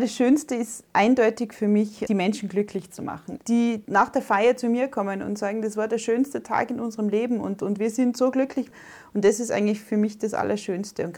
Das 0.00 0.14
Schönste 0.14 0.54
ist 0.54 0.82
eindeutig 0.94 1.52
für 1.52 1.68
mich, 1.68 2.06
die 2.08 2.14
Menschen 2.14 2.48
glücklich 2.48 2.90
zu 2.90 3.02
machen. 3.02 3.38
Die 3.48 3.82
nach 3.86 4.08
der 4.08 4.22
Feier 4.22 4.56
zu 4.56 4.68
mir 4.68 4.88
kommen 4.88 5.20
und 5.20 5.36
sagen, 5.36 5.60
das 5.60 5.76
war 5.76 5.88
der 5.88 5.98
schönste 5.98 6.42
Tag 6.42 6.70
in 6.70 6.80
unserem 6.80 7.10
Leben 7.10 7.38
und, 7.38 7.60
und 7.62 7.78
wir 7.78 7.90
sind 7.90 8.16
so 8.16 8.30
glücklich. 8.30 8.70
Und 9.12 9.26
das 9.26 9.40
ist 9.40 9.50
eigentlich 9.50 9.80
für 9.80 9.98
mich 9.98 10.16
das 10.16 10.32
Allerschönste. 10.32 11.12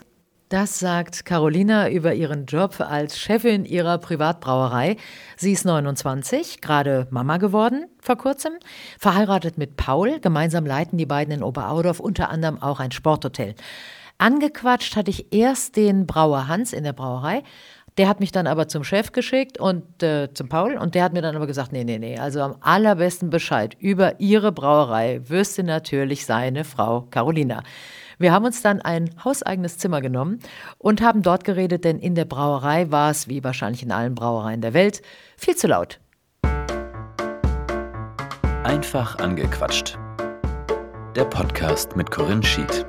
Das 0.48 0.80
sagt 0.80 1.24
Carolina 1.24 1.88
über 1.90 2.12
ihren 2.12 2.46
Job 2.46 2.80
als 2.80 3.18
Chefin 3.18 3.64
ihrer 3.64 3.98
Privatbrauerei. 3.98 4.96
Sie 5.36 5.52
ist 5.52 5.64
29, 5.64 6.60
gerade 6.60 7.06
Mama 7.10 7.36
geworden 7.36 7.86
vor 8.00 8.16
kurzem, 8.16 8.54
verheiratet 8.98 9.58
mit 9.58 9.76
Paul. 9.76 10.18
Gemeinsam 10.18 10.66
leiten 10.66 10.98
die 10.98 11.06
beiden 11.06 11.32
in 11.32 11.44
Oberaudorf 11.44 12.00
unter 12.00 12.30
anderem 12.30 12.60
auch 12.60 12.80
ein 12.80 12.90
Sporthotel. 12.90 13.54
Angequatscht 14.18 14.94
hatte 14.94 15.10
ich 15.10 15.32
erst 15.32 15.76
den 15.76 16.06
Brauer 16.06 16.48
Hans 16.48 16.72
in 16.72 16.84
der 16.84 16.92
Brauerei. 16.92 17.42
Der 17.98 18.08
hat 18.08 18.20
mich 18.20 18.32
dann 18.32 18.46
aber 18.46 18.68
zum 18.68 18.84
Chef 18.84 19.12
geschickt 19.12 19.58
und 19.58 20.02
äh, 20.02 20.32
zum 20.32 20.48
Paul 20.48 20.78
und 20.78 20.94
der 20.94 21.04
hat 21.04 21.12
mir 21.12 21.20
dann 21.20 21.36
aber 21.36 21.46
gesagt, 21.46 21.72
nee, 21.72 21.84
nee, 21.84 21.98
nee, 21.98 22.18
also 22.18 22.40
am 22.40 22.56
allerbesten 22.60 23.28
Bescheid 23.28 23.76
über 23.78 24.18
ihre 24.18 24.50
Brauerei 24.50 25.20
wüsste 25.28 25.62
natürlich 25.62 26.24
seine 26.24 26.64
Frau 26.64 27.02
Carolina. 27.10 27.62
Wir 28.18 28.32
haben 28.32 28.46
uns 28.46 28.62
dann 28.62 28.80
ein 28.80 29.10
hauseigenes 29.22 29.76
Zimmer 29.76 30.00
genommen 30.00 30.38
und 30.78 31.02
haben 31.02 31.22
dort 31.22 31.44
geredet, 31.44 31.84
denn 31.84 31.98
in 31.98 32.14
der 32.14 32.24
Brauerei 32.24 32.90
war 32.90 33.10
es, 33.10 33.28
wie 33.28 33.44
wahrscheinlich 33.44 33.82
in 33.82 33.92
allen 33.92 34.14
Brauereien 34.14 34.62
der 34.62 34.72
Welt, 34.72 35.02
viel 35.36 35.56
zu 35.56 35.66
laut. 35.66 35.98
Einfach 38.64 39.18
angequatscht. 39.18 39.98
Der 41.14 41.24
Podcast 41.24 41.94
mit 41.96 42.10
Corinne 42.10 42.42
Schied. 42.42 42.86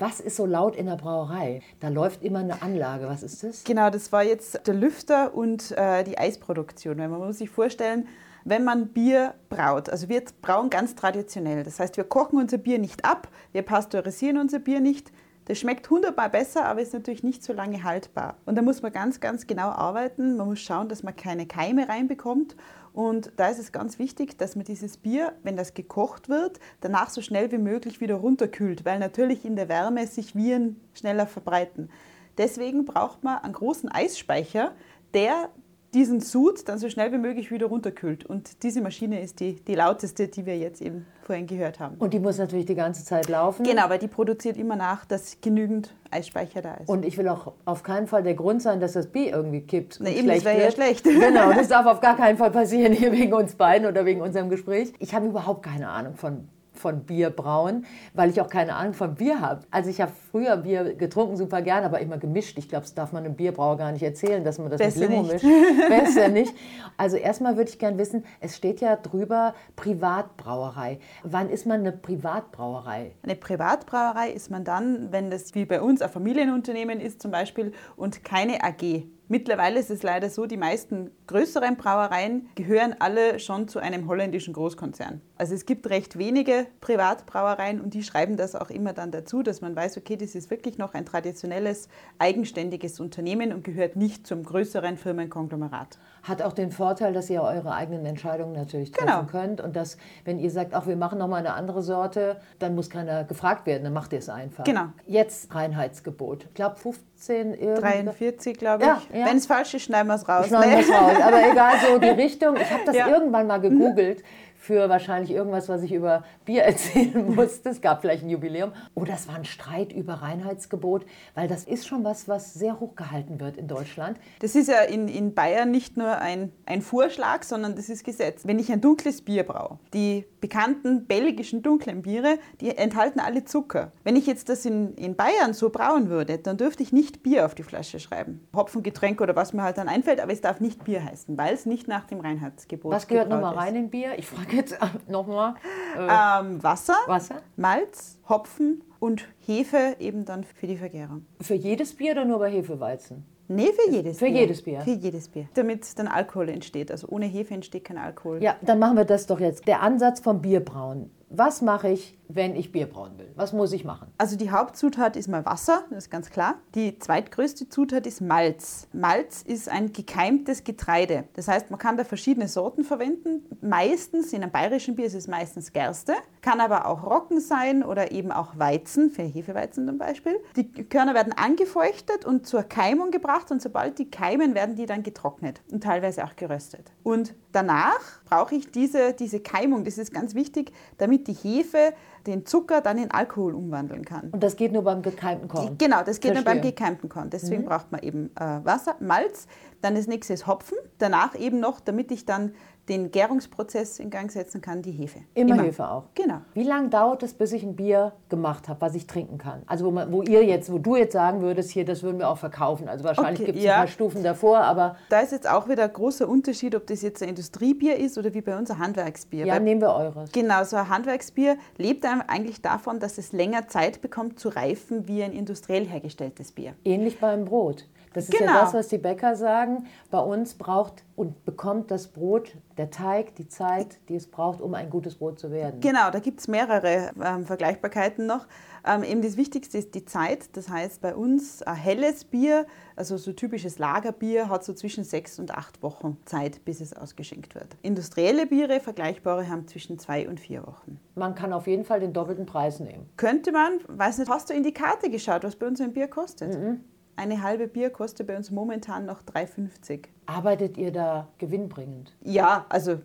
Was 0.00 0.18
ist 0.18 0.36
so 0.36 0.46
laut 0.46 0.76
in 0.76 0.86
der 0.86 0.96
Brauerei? 0.96 1.60
Da 1.78 1.88
läuft 1.88 2.22
immer 2.22 2.38
eine 2.38 2.62
Anlage. 2.62 3.06
Was 3.06 3.22
ist 3.22 3.44
das? 3.44 3.64
Genau, 3.64 3.90
das 3.90 4.10
war 4.12 4.22
jetzt 4.24 4.66
der 4.66 4.72
Lüfter 4.72 5.34
und 5.34 5.72
äh, 5.72 6.04
die 6.04 6.16
Eisproduktion. 6.16 6.96
man 6.96 7.10
muss 7.10 7.36
sich 7.36 7.50
vorstellen, 7.50 8.08
wenn 8.46 8.64
man 8.64 8.88
Bier 8.88 9.34
braut. 9.50 9.90
Also 9.90 10.08
wir 10.08 10.22
brauen 10.40 10.70
ganz 10.70 10.94
traditionell. 10.94 11.64
Das 11.64 11.78
heißt, 11.78 11.98
wir 11.98 12.04
kochen 12.04 12.38
unser 12.38 12.56
Bier 12.56 12.78
nicht 12.78 13.04
ab, 13.04 13.28
wir 13.52 13.60
pasteurisieren 13.60 14.38
unser 14.38 14.58
Bier 14.58 14.80
nicht. 14.80 15.12
Das 15.44 15.58
schmeckt 15.58 15.90
hundertmal 15.90 16.30
besser, 16.30 16.64
aber 16.64 16.80
ist 16.80 16.94
natürlich 16.94 17.22
nicht 17.22 17.44
so 17.44 17.52
lange 17.52 17.84
haltbar. 17.84 18.38
Und 18.46 18.54
da 18.56 18.62
muss 18.62 18.80
man 18.80 18.92
ganz, 18.92 19.20
ganz 19.20 19.46
genau 19.46 19.68
arbeiten. 19.68 20.38
Man 20.38 20.48
muss 20.48 20.60
schauen, 20.60 20.88
dass 20.88 21.02
man 21.02 21.14
keine 21.14 21.44
Keime 21.44 21.90
reinbekommt. 21.90 22.56
Und 22.92 23.32
da 23.36 23.48
ist 23.48 23.58
es 23.58 23.72
ganz 23.72 23.98
wichtig, 23.98 24.36
dass 24.38 24.56
man 24.56 24.64
dieses 24.64 24.96
Bier, 24.96 25.32
wenn 25.42 25.56
das 25.56 25.74
gekocht 25.74 26.28
wird, 26.28 26.58
danach 26.80 27.10
so 27.10 27.22
schnell 27.22 27.52
wie 27.52 27.58
möglich 27.58 28.00
wieder 28.00 28.16
runterkühlt, 28.16 28.84
weil 28.84 28.98
natürlich 28.98 29.44
in 29.44 29.56
der 29.56 29.68
Wärme 29.68 30.06
sich 30.06 30.34
Viren 30.34 30.80
schneller 30.94 31.26
verbreiten. 31.26 31.90
Deswegen 32.38 32.84
braucht 32.84 33.22
man 33.22 33.38
einen 33.38 33.52
großen 33.52 33.88
Eisspeicher, 33.88 34.72
der 35.14 35.50
diesen 35.94 36.20
Sud 36.20 36.68
dann 36.68 36.78
so 36.78 36.88
schnell 36.88 37.12
wie 37.12 37.18
möglich 37.18 37.50
wieder 37.50 37.66
runterkühlt. 37.66 38.24
Und 38.24 38.62
diese 38.62 38.80
Maschine 38.80 39.20
ist 39.20 39.40
die, 39.40 39.54
die 39.54 39.74
lauteste, 39.74 40.28
die 40.28 40.46
wir 40.46 40.56
jetzt 40.56 40.80
eben 40.80 41.06
vorhin 41.22 41.46
gehört 41.46 41.80
haben. 41.80 41.96
Und 41.98 42.14
die 42.14 42.18
muss 42.18 42.38
natürlich 42.38 42.66
die 42.66 42.74
ganze 42.74 43.04
Zeit 43.04 43.28
laufen? 43.28 43.64
Genau, 43.64 43.88
weil 43.88 43.98
die 43.98 44.08
produziert 44.08 44.56
immer 44.56 44.76
nach, 44.76 45.04
dass 45.04 45.40
genügend 45.40 45.94
Eisspeicher 46.10 46.62
da 46.62 46.74
ist. 46.74 46.88
Und 46.88 47.04
ich 47.04 47.16
will 47.18 47.28
auch 47.28 47.52
auf 47.64 47.82
keinen 47.82 48.06
Fall 48.06 48.22
der 48.22 48.34
Grund 48.34 48.62
sein, 48.62 48.80
dass 48.80 48.92
das 48.92 49.06
Bier 49.06 49.32
irgendwie 49.32 49.60
kippt. 49.60 49.98
Na, 50.00 50.10
eben, 50.10 50.28
das 50.28 50.44
wäre 50.44 50.60
ja 50.60 50.70
schlecht. 50.70 51.04
Genau, 51.20 51.52
das 51.52 51.68
darf 51.68 51.86
auf 51.86 52.00
gar 52.00 52.16
keinen 52.16 52.38
Fall 52.38 52.50
passieren 52.50 52.92
hier 52.92 53.12
wegen 53.12 53.32
uns 53.34 53.54
beiden 53.54 53.86
oder 53.86 54.04
wegen 54.04 54.20
unserem 54.22 54.48
Gespräch. 54.48 54.92
Ich 54.98 55.14
habe 55.14 55.26
überhaupt 55.26 55.62
keine 55.62 55.88
Ahnung 55.88 56.16
von 56.16 56.48
von 56.80 57.04
Bier 57.04 57.30
brauen, 57.30 57.84
weil 58.14 58.30
ich 58.30 58.40
auch 58.40 58.48
keine 58.48 58.74
Ahnung 58.74 58.94
von 58.94 59.14
Bier 59.14 59.40
habe. 59.40 59.62
Also 59.70 59.90
ich 59.90 60.00
habe 60.00 60.12
früher 60.30 60.56
Bier 60.56 60.94
getrunken, 60.94 61.36
super 61.36 61.62
gern, 61.62 61.84
aber 61.84 62.00
immer 62.00 62.18
gemischt. 62.18 62.58
Ich 62.58 62.68
glaube, 62.68 62.82
das 62.82 62.94
darf 62.94 63.12
man 63.12 63.24
einem 63.24 63.36
Bierbrauer 63.36 63.76
gar 63.76 63.92
nicht 63.92 64.02
erzählen, 64.02 64.42
dass 64.42 64.58
man 64.58 64.70
das 64.70 64.78
Besser 64.78 65.00
mit 65.00 65.10
Limo 65.10 65.22
nicht. 65.22 65.42
mischt. 65.44 65.44
Besser 65.88 66.28
nicht. 66.28 66.54
Also 66.96 67.16
erstmal 67.16 67.56
würde 67.56 67.70
ich 67.70 67.78
gern 67.78 67.98
wissen, 67.98 68.24
es 68.40 68.56
steht 68.56 68.80
ja 68.80 68.96
drüber 68.96 69.54
Privatbrauerei. 69.76 70.98
Wann 71.22 71.50
ist 71.50 71.66
man 71.66 71.80
eine 71.80 71.92
Privatbrauerei? 71.92 73.12
Eine 73.22 73.36
Privatbrauerei 73.36 74.30
ist 74.30 74.50
man 74.50 74.64
dann, 74.64 75.12
wenn 75.12 75.30
das 75.30 75.54
wie 75.54 75.64
bei 75.64 75.80
uns 75.80 76.02
ein 76.02 76.08
Familienunternehmen 76.10 77.00
ist 77.00 77.20
zum 77.22 77.30
Beispiel 77.30 77.72
und 77.96 78.24
keine 78.24 78.64
AG. 78.64 79.04
Mittlerweile 79.28 79.78
ist 79.78 79.90
es 79.90 80.02
leider 80.02 80.28
so, 80.28 80.46
die 80.46 80.56
meisten 80.56 81.12
größeren 81.30 81.76
Brauereien 81.76 82.48
gehören 82.56 82.96
alle 82.98 83.38
schon 83.38 83.68
zu 83.68 83.78
einem 83.78 84.08
holländischen 84.08 84.52
Großkonzern. 84.52 85.20
Also 85.38 85.54
es 85.54 85.64
gibt 85.64 85.88
recht 85.88 86.18
wenige 86.18 86.66
Privatbrauereien 86.80 87.80
und 87.80 87.94
die 87.94 88.02
schreiben 88.02 88.36
das 88.36 88.56
auch 88.56 88.68
immer 88.68 88.92
dann 88.92 89.12
dazu, 89.12 89.44
dass 89.44 89.60
man 89.60 89.76
weiß, 89.76 89.96
okay, 89.96 90.16
das 90.16 90.34
ist 90.34 90.50
wirklich 90.50 90.76
noch 90.76 90.92
ein 90.92 91.06
traditionelles, 91.06 91.88
eigenständiges 92.18 92.98
Unternehmen 92.98 93.52
und 93.52 93.62
gehört 93.62 93.94
nicht 93.94 94.26
zum 94.26 94.44
größeren 94.44 94.98
Firmenkonglomerat. 94.98 95.98
Hat 96.24 96.42
auch 96.42 96.52
den 96.52 96.72
Vorteil, 96.72 97.12
dass 97.12 97.30
ihr 97.30 97.42
eure 97.42 97.72
eigenen 97.72 98.04
Entscheidungen 98.04 98.52
natürlich 98.52 98.90
treffen 98.90 99.06
Genau. 99.06 99.24
könnt 99.30 99.60
und 99.60 99.76
dass, 99.76 99.96
wenn 100.24 100.38
ihr 100.40 100.50
sagt, 100.50 100.74
auch 100.74 100.86
wir 100.86 100.96
machen 100.96 101.18
nochmal 101.18 101.38
eine 101.38 101.54
andere 101.54 101.82
Sorte, 101.82 102.40
dann 102.58 102.74
muss 102.74 102.90
keiner 102.90 103.24
gefragt 103.24 103.66
werden, 103.66 103.84
dann 103.84 103.92
macht 103.92 104.12
ihr 104.12 104.18
es 104.18 104.28
einfach. 104.28 104.64
Genau. 104.64 104.86
Jetzt 105.06 105.54
Reinheitsgebot. 105.54 106.44
Ich 106.44 106.54
glaube 106.54 106.76
15 106.76 107.54
irgendwie. 107.54 107.80
43, 107.80 108.58
glaube 108.58 108.82
ich. 108.82 108.88
Ja, 108.88 109.20
ja. 109.20 109.26
Wenn 109.26 109.36
es 109.36 109.46
falsch 109.46 109.74
ist, 109.74 109.84
schneiden 109.84 110.08
wir 110.08 110.16
es 110.16 110.28
raus. 110.28 110.48
Schneiden 110.48 110.70
ne? 110.70 110.76
wir 110.76 110.84
es 110.84 110.90
raus. 110.90 111.19
Aber 111.22 111.50
egal, 111.50 111.72
so 111.86 111.98
die 111.98 112.08
Richtung. 112.08 112.56
Ich 112.56 112.70
habe 112.70 112.82
das 112.86 112.96
Ja. 112.96 113.08
irgendwann 113.08 113.46
mal 113.46 113.58
gegoogelt 113.60 114.22
für 114.70 114.88
wahrscheinlich 114.88 115.32
irgendwas, 115.32 115.68
was 115.68 115.82
ich 115.82 115.92
über 115.92 116.22
Bier 116.44 116.62
erzählen 116.62 117.34
musste. 117.34 117.70
Es 117.70 117.80
gab 117.80 118.02
vielleicht 118.02 118.22
ein 118.22 118.30
Jubiläum. 118.30 118.70
Oder 118.94 119.14
es 119.14 119.26
war 119.26 119.34
ein 119.34 119.44
Streit 119.44 119.92
über 119.92 120.14
Reinheitsgebot, 120.14 121.04
weil 121.34 121.48
das 121.48 121.64
ist 121.64 121.88
schon 121.88 122.04
was, 122.04 122.28
was 122.28 122.54
sehr 122.54 122.78
hoch 122.78 122.94
gehalten 122.94 123.40
wird 123.40 123.56
in 123.56 123.66
Deutschland. 123.66 124.16
Das 124.38 124.54
ist 124.54 124.68
ja 124.68 124.82
in, 124.82 125.08
in 125.08 125.34
Bayern 125.34 125.72
nicht 125.72 125.96
nur 125.96 126.18
ein, 126.18 126.52
ein 126.66 126.82
Vorschlag, 126.82 127.42
sondern 127.42 127.74
das 127.74 127.88
ist 127.88 128.04
Gesetz. 128.04 128.46
Wenn 128.46 128.60
ich 128.60 128.70
ein 128.70 128.80
dunkles 128.80 129.22
Bier 129.22 129.42
braue, 129.42 129.80
die 129.92 130.24
bekannten 130.40 131.06
belgischen 131.06 131.62
dunklen 131.62 132.02
Biere, 132.02 132.38
die 132.60 132.76
enthalten 132.76 133.18
alle 133.18 133.44
Zucker. 133.44 133.90
Wenn 134.04 134.14
ich 134.14 134.26
jetzt 134.26 134.48
das 134.48 134.64
in, 134.64 134.94
in 134.94 135.16
Bayern 135.16 135.52
so 135.52 135.70
brauen 135.70 136.08
würde, 136.08 136.38
dann 136.38 136.56
dürfte 136.56 136.84
ich 136.84 136.92
nicht 136.92 137.24
Bier 137.24 137.44
auf 137.44 137.56
die 137.56 137.64
Flasche 137.64 137.98
schreiben. 137.98 138.46
Hopfengetränk 138.54 139.20
oder 139.20 139.34
was 139.34 139.52
mir 139.52 139.62
halt 139.62 139.78
dann 139.78 139.88
einfällt, 139.88 140.20
aber 140.20 140.32
es 140.32 140.40
darf 140.40 140.60
nicht 140.60 140.84
Bier 140.84 141.04
heißen, 141.04 141.36
weil 141.36 141.54
es 141.54 141.66
nicht 141.66 141.88
nach 141.88 142.06
dem 142.06 142.20
Reinheitsgebot 142.20 142.92
Was 142.92 143.08
gehört 143.08 143.28
nochmal 143.28 143.54
rein 143.54 143.74
in 143.74 143.90
Bier? 143.90 144.18
Ich 144.18 144.26
frage 144.26 144.56
jetzt 144.60 144.78
nochmal. 145.08 145.54
Äh, 145.96 146.00
Ähm, 146.40 146.62
Wasser, 146.62 146.94
Wasser? 147.06 147.36
Malz, 147.56 148.18
Hopfen 148.28 148.82
und 148.98 149.26
Hefe 149.46 149.96
eben 149.98 150.24
dann 150.24 150.44
für 150.44 150.66
die 150.66 150.76
Vergärung. 150.76 151.26
Für 151.40 151.54
jedes 151.54 151.94
Bier 151.96 152.12
oder 152.12 152.24
nur 152.24 152.38
bei 152.38 152.50
Hefeweizen? 152.50 153.24
Nee, 153.48 153.72
für 153.72 153.90
jedes 153.90 154.18
Für 154.20 154.26
Bier. 154.26 154.34
jedes 154.42 154.62
Bier. 154.62 154.80
Für 154.82 154.90
jedes 154.90 155.28
Bier. 155.28 155.48
Damit 155.54 155.98
dann 155.98 156.06
Alkohol 156.06 156.48
entsteht. 156.50 156.92
Also 156.92 157.08
ohne 157.08 157.26
Hefe 157.26 157.52
entsteht 157.52 157.84
kein 157.84 157.98
Alkohol. 157.98 158.40
Ja, 158.40 158.54
dann 158.62 158.78
machen 158.78 158.96
wir 158.96 159.04
das 159.04 159.26
doch 159.26 159.40
jetzt. 159.40 159.66
Der 159.66 159.82
Ansatz 159.82 160.20
vom 160.20 160.40
Bierbrauen. 160.40 161.10
Was 161.32 161.62
mache 161.62 161.90
ich, 161.90 162.18
wenn 162.26 162.56
ich 162.56 162.72
Bier 162.72 162.86
brauen 162.86 163.16
will? 163.16 163.30
Was 163.36 163.52
muss 163.52 163.72
ich 163.72 163.84
machen? 163.84 164.08
Also 164.18 164.36
die 164.36 164.50
Hauptzutat 164.50 165.14
ist 165.14 165.28
mal 165.28 165.44
Wasser, 165.46 165.84
das 165.90 166.04
ist 166.04 166.10
ganz 166.10 166.28
klar. 166.30 166.56
Die 166.74 166.98
zweitgrößte 166.98 167.68
Zutat 167.68 168.04
ist 168.04 168.20
Malz. 168.20 168.88
Malz 168.92 169.42
ist 169.42 169.68
ein 169.68 169.92
gekeimtes 169.92 170.64
Getreide. 170.64 171.24
Das 171.34 171.46
heißt, 171.46 171.70
man 171.70 171.78
kann 171.78 171.96
da 171.96 172.02
verschiedene 172.02 172.48
Sorten 172.48 172.82
verwenden. 172.82 173.46
Meistens 173.60 174.32
in 174.32 174.42
einem 174.42 174.50
bayerischen 174.50 174.96
Bier 174.96 175.06
ist 175.06 175.14
es 175.14 175.28
meistens 175.28 175.72
Gerste, 175.72 176.14
kann 176.40 176.60
aber 176.60 176.86
auch 176.86 177.04
Roggen 177.04 177.40
sein 177.40 177.84
oder 177.84 178.10
eben 178.10 178.32
auch 178.32 178.58
Weizen, 178.58 179.12
für 179.12 179.22
Hefeweizen 179.22 179.86
zum 179.86 179.98
Beispiel. 179.98 180.36
Die 180.56 180.68
Körner 180.68 181.14
werden 181.14 181.32
angefeuchtet 181.32 182.24
und 182.24 182.44
zur 182.44 182.64
Keimung 182.64 183.12
gebracht 183.12 183.52
und 183.52 183.62
sobald 183.62 184.00
die 184.00 184.10
keimen, 184.10 184.56
werden 184.56 184.74
die 184.74 184.86
dann 184.86 185.04
getrocknet 185.04 185.62
und 185.70 185.84
teilweise 185.84 186.24
auch 186.24 186.34
geröstet. 186.34 186.90
Und 187.04 187.36
danach 187.52 188.20
brauche 188.24 188.56
ich 188.56 188.72
diese, 188.72 189.12
diese 189.12 189.38
Keimung, 189.38 189.84
das 189.84 189.96
ist 189.96 190.12
ganz 190.12 190.34
wichtig, 190.34 190.72
damit 190.98 191.19
die 191.26 191.34
Hefe 191.34 191.94
den 192.30 192.46
Zucker 192.46 192.80
dann 192.80 192.98
in 192.98 193.10
Alkohol 193.10 193.54
umwandeln 193.54 194.04
kann. 194.04 194.30
Und 194.30 194.42
das 194.42 194.56
geht 194.56 194.72
nur 194.72 194.82
beim 194.84 195.02
gekeimten 195.02 195.48
Korn. 195.48 195.76
Genau, 195.78 196.02
das 196.04 196.20
geht 196.20 196.34
nur 196.34 196.42
beim 196.44 196.54
Verstehe. 196.58 196.72
gekeimten 196.72 197.08
Korn. 197.08 197.30
Deswegen 197.30 197.64
braucht 197.64 197.90
man 197.92 198.02
eben 198.02 198.30
äh, 198.36 198.64
Wasser, 198.64 198.96
Malz, 199.00 199.46
dann 199.82 199.94
das 199.94 200.06
nächste 200.06 200.32
ist 200.34 200.46
Hopfen, 200.46 200.76
danach 200.98 201.34
eben 201.38 201.58
noch, 201.60 201.80
damit 201.80 202.10
ich 202.12 202.26
dann 202.26 202.52
den 202.88 203.12
Gärungsprozess 203.12 204.00
in 204.00 204.10
Gang 204.10 204.32
setzen 204.32 204.60
kann, 204.60 204.82
die 204.82 204.90
Hefe. 204.90 205.20
Immer, 205.34 205.62
Hefe 205.62 205.88
auch. 205.88 206.06
Genau. 206.14 206.40
Wie 206.54 206.64
lange 206.64 206.88
dauert 206.88 207.22
es, 207.22 207.34
bis 207.34 207.52
ich 207.52 207.62
ein 207.62 207.76
Bier 207.76 208.12
gemacht 208.28 208.68
habe, 208.68 208.80
was 208.80 208.94
ich 208.96 209.06
trinken 209.06 209.38
kann? 209.38 209.62
Also 209.66 209.84
wo, 209.84 209.90
man, 209.92 210.10
wo 210.12 210.22
ihr 210.22 210.44
jetzt, 210.44 210.72
wo 210.72 210.78
du 210.78 210.96
jetzt 210.96 211.12
sagen 211.12 211.40
würdest, 211.40 211.70
hier, 211.70 211.84
das 211.84 212.02
würden 212.02 212.18
wir 212.18 212.28
auch 212.28 212.38
verkaufen. 212.38 212.88
Also 212.88 213.04
wahrscheinlich 213.04 213.40
Okay, 213.40 213.46
gibt 213.46 213.58
es 213.58 213.64
ja. 213.64 213.74
ein 213.74 213.78
paar 213.80 213.86
Stufen 213.86 214.24
davor, 214.24 214.58
aber 214.58 214.96
Da 215.08 215.20
ist 215.20 215.30
jetzt 215.30 215.48
auch 215.48 215.68
wieder 215.68 215.84
ein 215.84 215.92
großer 215.92 216.28
Unterschied, 216.28 216.74
ob 216.74 216.86
das 216.88 217.02
jetzt 217.02 217.22
ein 217.22 217.28
Industriebier 217.28 217.96
ist 217.96 218.18
oder 218.18 218.34
wie 218.34 218.40
bei 218.40 218.58
uns 218.58 218.70
ein 218.72 218.78
Handwerksbier. 218.78 219.46
ja, 219.46 219.54
Weil- 219.54 219.60
nehmen 219.60 219.80
wir 219.80 219.94
eures. 219.94 220.32
Genau, 220.32 220.64
so 220.64 220.76
ein 220.76 220.88
Handwerksbier 220.88 221.58
lebt 221.78 222.04
eigentlich 222.28 222.62
davon, 222.62 223.00
dass 223.00 223.18
es 223.18 223.32
länger 223.32 223.68
Zeit 223.68 224.00
bekommt 224.00 224.38
zu 224.38 224.48
reifen 224.48 225.08
wie 225.08 225.22
ein 225.22 225.32
industriell 225.32 225.86
hergestelltes 225.86 226.52
Bier. 226.52 226.74
Ähnlich 226.84 227.18
beim 227.18 227.44
Brot. 227.44 227.86
Das 228.12 228.28
ist 228.28 228.36
genau. 228.36 228.52
ja 228.52 228.60
das, 228.62 228.74
was 228.74 228.88
die 228.88 228.98
Bäcker 228.98 229.36
sagen. 229.36 229.86
Bei 230.10 230.18
uns 230.18 230.54
braucht 230.54 231.04
und 231.14 231.44
bekommt 231.44 231.90
das 231.90 232.08
Brot, 232.08 232.56
der 232.76 232.90
Teig, 232.90 233.36
die 233.36 233.46
Zeit, 233.46 233.98
die 234.08 234.16
es 234.16 234.28
braucht, 234.28 234.60
um 234.60 234.74
ein 234.74 234.90
gutes 234.90 235.14
Brot 235.14 235.38
zu 235.38 235.52
werden. 235.52 235.80
Genau, 235.80 236.10
da 236.10 236.18
gibt 236.18 236.40
es 236.40 236.48
mehrere 236.48 237.12
ähm, 237.24 237.46
Vergleichbarkeiten 237.46 238.26
noch. 238.26 238.46
Ähm, 238.86 239.02
eben 239.02 239.22
das 239.22 239.36
Wichtigste 239.36 239.78
ist 239.78 239.94
die 239.94 240.04
Zeit. 240.04 240.56
Das 240.56 240.68
heißt, 240.68 241.00
bei 241.00 241.14
uns 241.14 241.62
ein 241.62 241.74
helles 241.74 242.24
Bier, 242.24 242.66
also 242.96 243.16
so 243.16 243.32
typisches 243.32 243.78
Lagerbier, 243.78 244.48
hat 244.48 244.64
so 244.64 244.72
zwischen 244.72 245.04
sechs 245.04 245.38
und 245.38 245.52
acht 245.52 245.82
Wochen 245.82 246.18
Zeit, 246.24 246.64
bis 246.64 246.80
es 246.80 246.92
ausgeschenkt 246.92 247.54
wird. 247.54 247.76
Industrielle 247.82 248.46
Biere, 248.46 248.80
vergleichbare, 248.80 249.48
haben 249.48 249.66
zwischen 249.68 249.98
zwei 249.98 250.28
und 250.28 250.40
vier 250.40 250.66
Wochen. 250.66 250.98
Man 251.14 251.34
kann 251.34 251.52
auf 251.52 251.66
jeden 251.66 251.84
Fall 251.84 252.00
den 252.00 252.12
doppelten 252.12 252.46
Preis 252.46 252.80
nehmen. 252.80 253.08
Könnte 253.16 253.52
man, 253.52 253.80
weiß 253.88 254.18
nicht, 254.18 254.30
hast 254.30 254.50
du 254.50 254.54
in 254.54 254.62
die 254.62 254.72
Karte 254.72 255.10
geschaut, 255.10 255.44
was 255.44 255.56
bei 255.56 255.66
uns 255.66 255.80
ein 255.80 255.92
Bier 255.92 256.08
kostet? 256.08 256.54
Mhm. 256.58 256.80
Eine 257.16 257.42
halbe 257.42 257.68
Bier 257.68 257.90
kostet 257.90 258.28
bei 258.28 258.36
uns 258.36 258.50
momentan 258.50 259.04
noch 259.04 259.22
3,50. 259.22 260.06
Arbeitet 260.24 260.78
ihr 260.78 260.90
da 260.90 261.28
gewinnbringend? 261.36 262.16
Ja, 262.22 262.64
also 262.70 263.00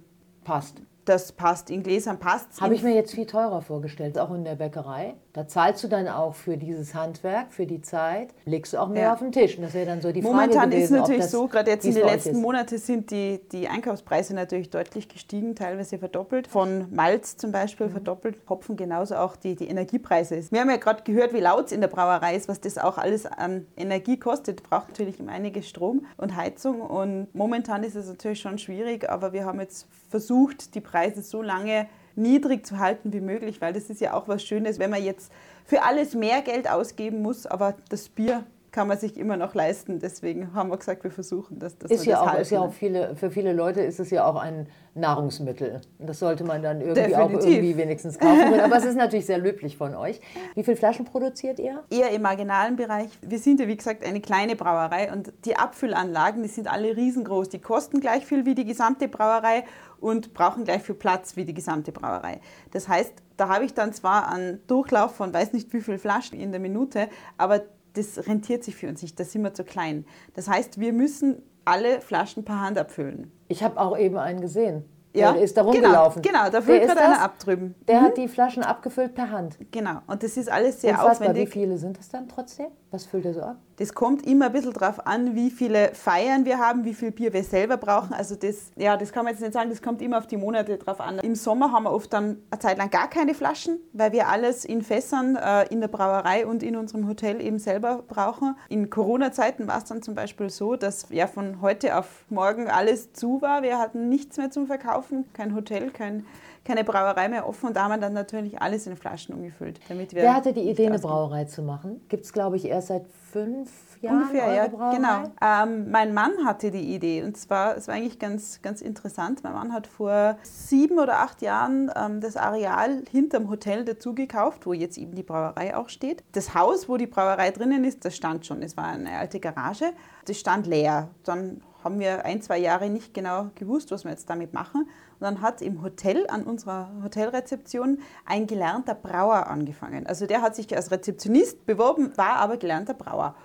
passt. 0.45 0.81
Das 1.05 1.31
passt. 1.31 1.69
In 1.69 1.83
Gläsern 1.83 2.17
passt. 2.17 2.59
Habe 2.59 2.73
ich 2.73 2.81
mir 2.81 2.95
jetzt 2.95 3.13
viel 3.13 3.27
teurer 3.27 3.61
vorgestellt, 3.61 4.17
auch 4.17 4.33
in 4.33 4.43
der 4.43 4.55
Bäckerei. 4.55 5.13
Da 5.33 5.47
zahlst 5.47 5.83
du 5.83 5.87
dann 5.87 6.07
auch 6.07 6.33
für 6.33 6.57
dieses 6.57 6.95
Handwerk, 6.95 7.53
für 7.53 7.65
die 7.65 7.81
Zeit, 7.81 8.29
legst 8.45 8.73
du 8.73 8.79
auch 8.79 8.87
mehr 8.87 9.03
ja. 9.03 9.13
auf 9.13 9.19
den 9.19 9.31
Tisch. 9.31 9.57
Und 9.57 9.63
das 9.63 9.73
wäre 9.73 9.85
dann 9.85 10.01
so 10.01 10.11
die 10.11 10.21
Frage 10.21 10.33
Momentan 10.33 10.69
gewesen, 10.69 10.83
ist 10.83 10.91
es 10.91 10.97
natürlich 10.97 11.25
so, 11.25 11.47
gerade 11.47 11.69
jetzt 11.69 11.85
in 11.85 11.93
den 11.93 12.05
letzten 12.05 12.41
Monaten 12.41 12.77
sind 12.77 13.11
die, 13.11 13.39
die 13.51 13.67
Einkaufspreise 13.67 14.33
natürlich 14.33 14.69
deutlich 14.71 15.09
gestiegen, 15.09 15.53
teilweise 15.55 15.99
verdoppelt. 15.99 16.47
Von 16.47 16.87
Malz 16.95 17.37
zum 17.37 17.51
Beispiel 17.51 17.87
mhm. 17.87 17.91
verdoppelt, 17.91 18.37
Hopfen 18.49 18.77
genauso 18.77 19.15
auch 19.17 19.35
die, 19.35 19.55
die 19.55 19.67
Energiepreise. 19.67 20.41
Wir 20.49 20.61
haben 20.61 20.69
ja 20.69 20.77
gerade 20.77 21.03
gehört, 21.03 21.33
wie 21.33 21.41
laut 21.41 21.65
es 21.65 21.71
in 21.71 21.81
der 21.81 21.89
Brauerei 21.89 22.35
ist, 22.35 22.47
was 22.47 22.61
das 22.61 22.77
auch 22.77 22.97
alles 22.97 23.25
an 23.27 23.67
Energie 23.77 24.17
kostet. 24.17 24.63
Braucht 24.63 24.87
natürlich 24.87 25.15
einiges 25.27 25.67
Strom 25.67 26.05
und 26.17 26.35
Heizung. 26.35 26.81
Und 26.81 27.27
momentan 27.35 27.83
ist 27.83 27.95
es 27.95 28.07
natürlich 28.07 28.39
schon 28.39 28.57
schwierig, 28.57 29.09
aber 29.09 29.33
wir 29.33 29.45
haben 29.45 29.59
jetzt 29.59 29.85
versucht, 30.09 30.75
die 30.75 30.81
Preise 30.81 30.94
so 31.31 31.41
lange 31.41 31.87
niedrig 32.15 32.65
zu 32.65 32.79
halten 32.79 33.13
wie 33.13 33.21
möglich, 33.21 33.61
weil 33.61 33.73
das 33.73 33.89
ist 33.89 34.01
ja 34.01 34.13
auch 34.13 34.27
was 34.27 34.43
Schönes, 34.43 34.79
wenn 34.79 34.89
man 34.89 35.03
jetzt 35.03 35.31
für 35.65 35.83
alles 35.83 36.15
mehr 36.15 36.41
Geld 36.41 36.69
ausgeben 36.69 37.21
muss, 37.21 37.45
aber 37.45 37.75
das 37.89 38.09
Bier 38.09 38.43
kann 38.75 38.89
man 38.89 38.97
sich 38.97 39.15
immer 39.15 39.37
noch 39.37 39.55
leisten. 39.55 39.99
Deswegen 39.99 40.53
haben 40.53 40.69
wir 40.69 40.75
gesagt, 40.75 41.05
wir 41.05 41.11
versuchen 41.11 41.59
das. 41.59 41.77
Dass 41.77 41.89
ist 41.89 42.05
ja 42.05 42.21
das 42.21 42.33
auch, 42.33 42.39
ist 42.39 42.51
ja 42.51 42.59
auch 42.59 42.73
viele, 42.73 43.15
für 43.15 43.31
viele 43.31 43.53
Leute 43.53 43.79
ist 43.79 44.01
es 44.01 44.09
ja 44.09 44.25
auch 44.25 44.35
ein 44.35 44.67
Nahrungsmittel. 44.95 45.79
Das 45.97 46.19
sollte 46.19 46.43
man 46.43 46.61
dann 46.61 46.81
irgendwie 46.81 47.09
Definitiv. 47.09 47.37
auch 47.37 47.47
irgendwie 47.47 47.77
wenigstens 47.77 48.19
kaufen 48.19 48.49
können. 48.49 48.59
Aber 48.59 48.75
es 48.75 48.83
ist 48.83 48.97
natürlich 48.97 49.27
sehr 49.27 49.37
löblich 49.37 49.77
von 49.77 49.95
euch. 49.95 50.19
Wie 50.55 50.63
viele 50.63 50.75
Flaschen 50.75 51.05
produziert 51.05 51.57
ihr? 51.57 51.85
Eher 51.89 52.09
im 52.11 52.21
marginalen 52.21 52.75
Bereich. 52.75 53.11
Wir 53.21 53.39
sind 53.39 53.61
ja, 53.61 53.67
wie 53.69 53.77
gesagt, 53.77 54.05
eine 54.05 54.19
kleine 54.19 54.57
Brauerei 54.57 55.09
und 55.09 55.31
die 55.45 55.55
Abfüllanlagen, 55.55 56.43
die 56.43 56.49
sind 56.49 56.69
alle 56.69 56.97
riesengroß. 56.97 57.47
Die 57.47 57.59
kosten 57.59 58.01
gleich 58.01 58.25
viel 58.25 58.45
wie 58.45 58.55
die 58.55 58.65
gesamte 58.65 59.07
Brauerei 59.07 59.63
und 60.01 60.33
brauchen 60.33 60.65
gleich 60.65 60.83
viel 60.83 60.95
Platz 60.95 61.37
wie 61.37 61.45
die 61.45 61.53
gesamte 61.53 61.93
Brauerei. 61.93 62.41
Das 62.71 62.89
heißt, 62.89 63.13
da 63.37 63.47
habe 63.47 63.63
ich 63.63 63.73
dann 63.73 63.93
zwar 63.93 64.29
einen 64.29 64.65
Durchlauf 64.67 65.15
von 65.15 65.33
weiß 65.33 65.53
nicht 65.53 65.71
wie 65.73 65.81
viel 65.81 65.97
Flaschen 65.97 66.39
in 66.39 66.51
der 66.51 66.59
Minute, 66.59 67.07
aber 67.37 67.61
das 67.95 68.27
rentiert 68.27 68.63
sich 68.63 68.75
für 68.75 68.87
uns 68.87 69.01
nicht, 69.01 69.19
da 69.19 69.23
sind 69.23 69.43
wir 69.43 69.53
zu 69.53 69.63
klein. 69.63 70.05
Das 70.33 70.47
heißt, 70.47 70.79
wir 70.79 70.93
müssen 70.93 71.41
alle 71.65 72.01
Flaschen 72.01 72.45
per 72.45 72.61
Hand 72.61 72.77
abfüllen. 72.77 73.31
Ich 73.47 73.63
habe 73.63 73.79
auch 73.79 73.97
eben 73.97 74.17
einen 74.17 74.41
gesehen. 74.41 74.85
Ja, 75.13 75.31
der 75.31 75.43
ist 75.43 75.55
da 75.55 75.61
rumgelaufen. 75.61 76.21
Genau, 76.21 76.39
genau 76.39 76.51
da 76.51 76.61
füllt 76.61 76.83
gerade 76.85 77.01
einer 77.01 77.21
ab 77.21 77.39
drüben. 77.39 77.75
Der 77.87 78.01
mhm. 78.01 78.05
hat 78.05 78.17
die 78.17 78.27
Flaschen 78.27 78.63
abgefüllt 78.63 79.15
per 79.15 79.31
Hand. 79.31 79.57
Genau, 79.71 79.99
und 80.07 80.23
das 80.23 80.35
ist 80.35 80.51
alles 80.51 80.81
sehr 80.81 80.91
Unfassbar. 80.91 81.29
aufwendig. 81.29 81.47
Wie 81.47 81.51
viele 81.51 81.77
sind 81.77 81.97
das 81.97 82.09
dann 82.09 82.27
trotzdem? 82.27 82.67
Was 82.91 83.05
füllt 83.05 83.25
er 83.25 83.33
so 83.33 83.41
ab? 83.41 83.57
Das 83.77 83.93
kommt 83.93 84.25
immer 84.25 84.47
ein 84.47 84.51
bisschen 84.53 84.73
darauf 84.73 85.05
an, 85.05 85.35
wie 85.35 85.49
viele 85.49 85.93
Feiern 85.93 86.45
wir 86.45 86.59
haben, 86.59 86.85
wie 86.85 86.93
viel 86.93 87.11
Bier 87.11 87.33
wir 87.33 87.43
selber 87.43 87.77
brauchen. 87.77 88.13
Also 88.13 88.35
das, 88.35 88.71
ja, 88.75 88.95
das 88.95 89.11
kann 89.11 89.25
man 89.25 89.33
jetzt 89.33 89.41
nicht 89.41 89.53
sagen, 89.53 89.69
das 89.69 89.81
kommt 89.81 90.01
immer 90.01 90.17
auf 90.17 90.27
die 90.27 90.37
Monate 90.37 90.77
drauf 90.77 91.01
an. 91.01 91.19
Im 91.19 91.35
Sommer 91.35 91.71
haben 91.71 91.83
wir 91.83 91.91
oft 91.91 92.13
dann 92.13 92.37
eine 92.51 92.59
Zeit 92.59 92.77
lang 92.77 92.89
gar 92.89 93.09
keine 93.09 93.33
Flaschen, 93.33 93.79
weil 93.91 94.13
wir 94.13 94.29
alles 94.29 94.63
in 94.63 94.81
Fässern 94.81 95.35
äh, 95.35 95.65
in 95.65 95.81
der 95.81 95.89
Brauerei 95.89 96.45
und 96.45 96.63
in 96.63 96.77
unserem 96.77 97.07
Hotel 97.07 97.41
eben 97.41 97.59
selber 97.59 98.03
brauchen. 98.07 98.55
In 98.69 98.89
Corona-Zeiten 98.89 99.67
war 99.67 99.79
es 99.79 99.85
dann 99.85 100.01
zum 100.01 100.15
Beispiel 100.15 100.49
so, 100.49 100.75
dass 100.75 101.07
ja 101.09 101.27
von 101.27 101.61
heute 101.61 101.97
auf 101.97 102.25
morgen 102.29 102.69
alles 102.69 103.11
zu 103.11 103.41
war. 103.41 103.61
Wir 103.61 103.77
hatten 103.77 104.07
nichts 104.07 104.37
mehr 104.37 104.51
zum 104.51 104.67
Verkaufen, 104.67 105.25
kein 105.33 105.53
Hotel, 105.53 105.91
kein 105.91 106.25
keine 106.65 106.83
Brauerei 106.83 107.29
mehr 107.29 107.47
offen 107.47 107.67
und 107.67 107.75
da 107.75 107.83
haben 107.83 107.91
wir 107.91 107.97
dann 107.99 108.13
natürlich 108.13 108.61
alles 108.61 108.87
in 108.87 108.97
Flaschen 108.97 109.35
umgefüllt. 109.35 109.79
Damit 109.87 110.13
wir 110.13 110.23
Wer 110.23 110.33
hatte 110.33 110.51
die 110.51 110.67
Idee, 110.69 110.87
eine 110.87 110.99
Brauerei 110.99 111.45
zu 111.45 111.61
machen? 111.61 112.01
Gibt 112.09 112.25
es, 112.25 112.33
glaube 112.33 112.57
ich, 112.57 112.65
erst 112.65 112.87
seit 112.87 113.05
fünf 113.31 113.69
Jahren 114.01 114.23
Ungefähr, 114.23 114.53
ja, 114.53 114.67
Brauerei? 114.67 114.95
genau. 114.95 115.23
Ähm, 115.41 115.91
mein 115.91 116.13
Mann 116.13 116.31
hatte 116.43 116.71
die 116.71 116.95
Idee 116.95 117.23
und 117.23 117.37
zwar, 117.37 117.77
es 117.77 117.87
war 117.87 117.95
eigentlich 117.95 118.17
ganz, 118.17 118.61
ganz 118.61 118.81
interessant. 118.81 119.43
Mein 119.43 119.53
Mann 119.53 119.73
hat 119.73 119.85
vor 119.85 120.37
sieben 120.41 120.97
oder 120.97 121.19
acht 121.19 121.41
Jahren 121.41 121.91
ähm, 121.95 122.19
das 122.19 122.35
Areal 122.35 123.03
hinterm 123.11 123.49
Hotel 123.49 123.85
dazu 123.85 124.15
gekauft, 124.15 124.65
wo 124.65 124.73
jetzt 124.73 124.97
eben 124.97 125.13
die 125.13 125.23
Brauerei 125.23 125.75
auch 125.77 125.89
steht. 125.89 126.23
Das 126.31 126.55
Haus, 126.55 126.89
wo 126.89 126.97
die 126.97 127.07
Brauerei 127.07 127.51
drinnen 127.51 127.83
ist, 127.83 128.05
das 128.05 128.15
stand 128.15 128.45
schon. 128.45 128.63
Es 128.63 128.75
war 128.75 128.85
eine 128.85 129.11
alte 129.19 129.39
Garage. 129.39 129.93
Das 130.25 130.39
stand 130.39 130.65
leer. 130.65 131.09
Dann 131.23 131.61
haben 131.85 131.99
wir 131.99 132.25
ein, 132.25 132.41
zwei 132.41 132.57
Jahre 132.57 132.89
nicht 132.89 133.13
genau 133.13 133.51
gewusst, 133.53 133.91
was 133.91 134.03
wir 134.03 134.11
jetzt 134.11 134.27
damit 134.29 134.53
machen. 134.53 134.81
Und 134.81 135.21
dann 135.21 135.41
hat 135.41 135.61
im 135.61 135.83
Hotel, 135.83 136.25
an 136.27 136.43
unserer 136.43 136.89
Hotelrezeption, 137.03 137.99
ein 138.25 138.47
gelernter 138.47 138.95
Brauer 138.95 139.47
angefangen. 139.47 140.07
Also 140.07 140.25
der 140.25 140.41
hat 140.41 140.55
sich 140.55 140.75
als 140.75 140.89
Rezeptionist 140.89 141.67
beworben, 141.67 142.11
war 142.17 142.37
aber 142.37 142.57
gelernter 142.57 142.95
Brauer. 142.95 143.35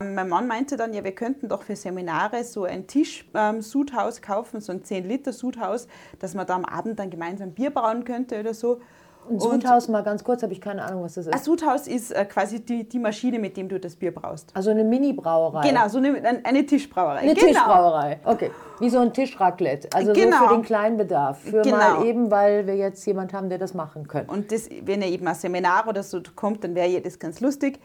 Mein 0.00 0.28
Mann 0.28 0.48
meinte 0.48 0.76
dann, 0.76 0.92
ja, 0.92 1.04
wir 1.04 1.14
könnten 1.14 1.48
doch 1.48 1.62
für 1.62 1.76
Seminare 1.76 2.42
so 2.42 2.64
ein 2.64 2.88
Tisch-Sudhaus 2.88 4.16
ähm, 4.16 4.22
kaufen, 4.22 4.60
so 4.60 4.72
ein 4.72 4.82
10-Liter-Sudhaus, 4.82 5.86
dass 6.18 6.34
man 6.34 6.48
da 6.48 6.56
am 6.56 6.64
Abend 6.64 6.98
dann 6.98 7.10
gemeinsam 7.10 7.52
Bier 7.52 7.70
brauen 7.70 8.04
könnte 8.04 8.40
oder 8.40 8.54
so. 8.54 8.80
Ein 9.28 9.40
Sudhaus, 9.40 9.88
mal 9.88 10.02
ganz 10.02 10.22
kurz, 10.22 10.42
habe 10.42 10.52
ich 10.52 10.60
keine 10.60 10.84
Ahnung, 10.84 11.02
was 11.02 11.14
das 11.14 11.26
ist. 11.26 11.34
Ein 11.34 11.42
Sudhaus 11.42 11.86
ist 11.86 12.10
äh, 12.10 12.24
quasi 12.24 12.60
die, 12.60 12.88
die 12.88 12.98
Maschine, 12.98 13.38
mit 13.38 13.56
dem 13.56 13.68
du 13.68 13.80
das 13.80 13.96
Bier 13.96 14.14
braust. 14.14 14.50
Also 14.54 14.70
eine 14.70 14.84
Mini-Brauerei. 14.84 15.68
Genau, 15.68 15.88
so 15.88 15.98
eine, 15.98 16.40
eine 16.44 16.66
Tischbrauerei. 16.66 17.20
Eine 17.20 17.34
genau. 17.34 17.46
Tischbrauerei, 17.48 18.20
okay. 18.24 18.50
Wie 18.80 18.90
so 18.90 18.98
ein 18.98 19.12
Tischraclette. 19.12 19.88
Also 19.94 20.12
genau. 20.12 20.38
so 20.38 20.48
für 20.48 20.54
den 20.54 20.62
kleinen 20.62 20.96
Bedarf. 20.96 21.38
Für 21.38 21.62
genau. 21.62 21.76
mal 21.76 22.04
eben, 22.04 22.30
weil 22.30 22.66
wir 22.66 22.76
jetzt 22.76 23.04
jemand 23.06 23.32
haben, 23.32 23.48
der 23.48 23.58
das 23.58 23.72
machen 23.72 24.08
könnte. 24.08 24.32
Und 24.32 24.52
das, 24.52 24.68
wenn 24.82 25.00
er 25.00 25.08
eben 25.08 25.26
ein 25.26 25.34
Seminar 25.34 25.88
oder 25.88 26.02
so 26.02 26.20
kommt, 26.34 26.64
dann 26.64 26.74
wäre 26.74 27.00
das 27.00 27.18
ganz 27.18 27.40
lustig. 27.40 27.78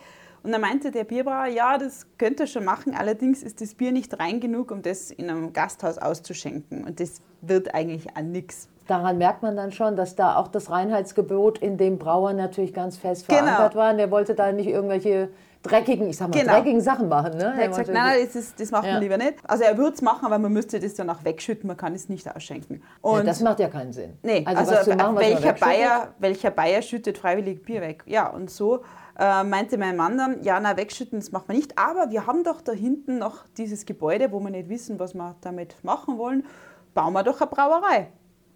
Und 0.43 0.51
dann 0.51 0.61
meinte 0.61 0.91
der 0.91 1.03
Bierbrauer, 1.03 1.47
ja, 1.47 1.77
das 1.77 2.05
könnte 2.17 2.43
er 2.43 2.47
schon 2.47 2.63
machen, 2.63 2.95
allerdings 2.95 3.43
ist 3.43 3.61
das 3.61 3.73
Bier 3.75 3.91
nicht 3.91 4.19
rein 4.19 4.39
genug, 4.39 4.71
um 4.71 4.81
das 4.81 5.11
in 5.11 5.29
einem 5.29 5.51
Gasthaus 5.51 5.97
auszuschenken. 5.97 6.85
Und 6.85 6.99
das 6.99 7.21
wird 7.41 7.73
eigentlich 7.73 8.15
an 8.15 8.31
nichts 8.31 8.69
daran 8.89 9.17
merkt 9.17 9.43
man 9.43 9.55
dann 9.55 9.71
schon, 9.71 9.95
dass 9.95 10.15
da 10.15 10.35
auch 10.35 10.47
das 10.47 10.69
Reinheitsgebot 10.69 11.59
in 11.59 11.77
dem 11.77 11.97
Brauer 11.97 12.33
natürlich 12.33 12.73
ganz 12.73 12.97
fest 12.97 13.25
verankert 13.25 13.71
genau. 13.71 13.83
war. 13.83 13.91
Und 13.91 13.97
der 13.97 14.11
wollte 14.11 14.35
da 14.35 14.51
nicht 14.51 14.67
irgendwelche 14.67 15.29
dreckigen, 15.61 16.07
ich 16.09 16.17
sag 16.17 16.29
mal, 16.29 16.39
genau. 16.39 16.53
dreckigen 16.53 16.81
Sachen 16.81 17.09
machen. 17.09 17.37
Ne? 17.37 17.43
Er 17.43 17.63
hat 17.63 17.69
gesagt, 17.69 17.87
nein, 17.89 18.17
nein, 18.17 18.25
das, 18.25 18.35
ist, 18.35 18.59
das 18.59 18.71
macht 18.71 18.85
ja. 18.85 18.93
man 18.93 19.01
lieber 19.01 19.17
nicht. 19.17 19.35
Also 19.43 19.63
er 19.63 19.77
würde 19.77 19.95
es 19.95 20.01
machen, 20.01 20.25
aber 20.25 20.39
man 20.39 20.53
müsste 20.53 20.79
das 20.79 20.93
dann 20.95 21.09
auch 21.09 21.23
wegschütten, 21.23 21.67
man 21.67 21.77
kann 21.77 21.93
es 21.93 22.07
nicht 22.09 22.33
ausschenken. 22.33 22.81
Und 23.01 23.17
ja, 23.19 23.23
das 23.23 23.41
macht 23.41 23.59
ja 23.59 23.67
keinen 23.67 23.91
Sinn. 23.91 24.17
Nee, 24.23 24.43
also, 24.45 24.73
also 24.73 24.95
machen, 24.95 25.17
welcher, 25.17 25.53
Bayer, 25.53 26.13
welcher 26.19 26.51
Bayer 26.51 26.81
schüttet 26.81 27.17
freiwillig 27.17 27.63
Bier 27.63 27.81
weg? 27.81 28.03
Ja, 28.05 28.29
und 28.29 28.49
so 28.49 28.83
äh, 29.19 29.43
meinte 29.43 29.77
mein 29.77 29.97
Mann 29.97 30.17
dann, 30.17 30.41
ja, 30.43 30.59
na, 30.59 30.77
wegschütten, 30.77 31.19
das 31.19 31.31
macht 31.31 31.49
man 31.49 31.57
nicht, 31.57 31.77
aber 31.77 32.09
wir 32.09 32.25
haben 32.25 32.43
doch 32.43 32.61
da 32.61 32.71
hinten 32.71 33.17
noch 33.17 33.45
dieses 33.57 33.85
Gebäude, 33.85 34.31
wo 34.31 34.39
wir 34.39 34.51
nicht 34.51 34.69
wissen, 34.69 34.97
was 34.97 35.13
wir 35.13 35.35
damit 35.41 35.75
machen 35.83 36.17
wollen, 36.17 36.45
bauen 36.93 37.13
wir 37.13 37.23
doch 37.23 37.41
eine 37.41 37.49
Brauerei. 37.49 38.07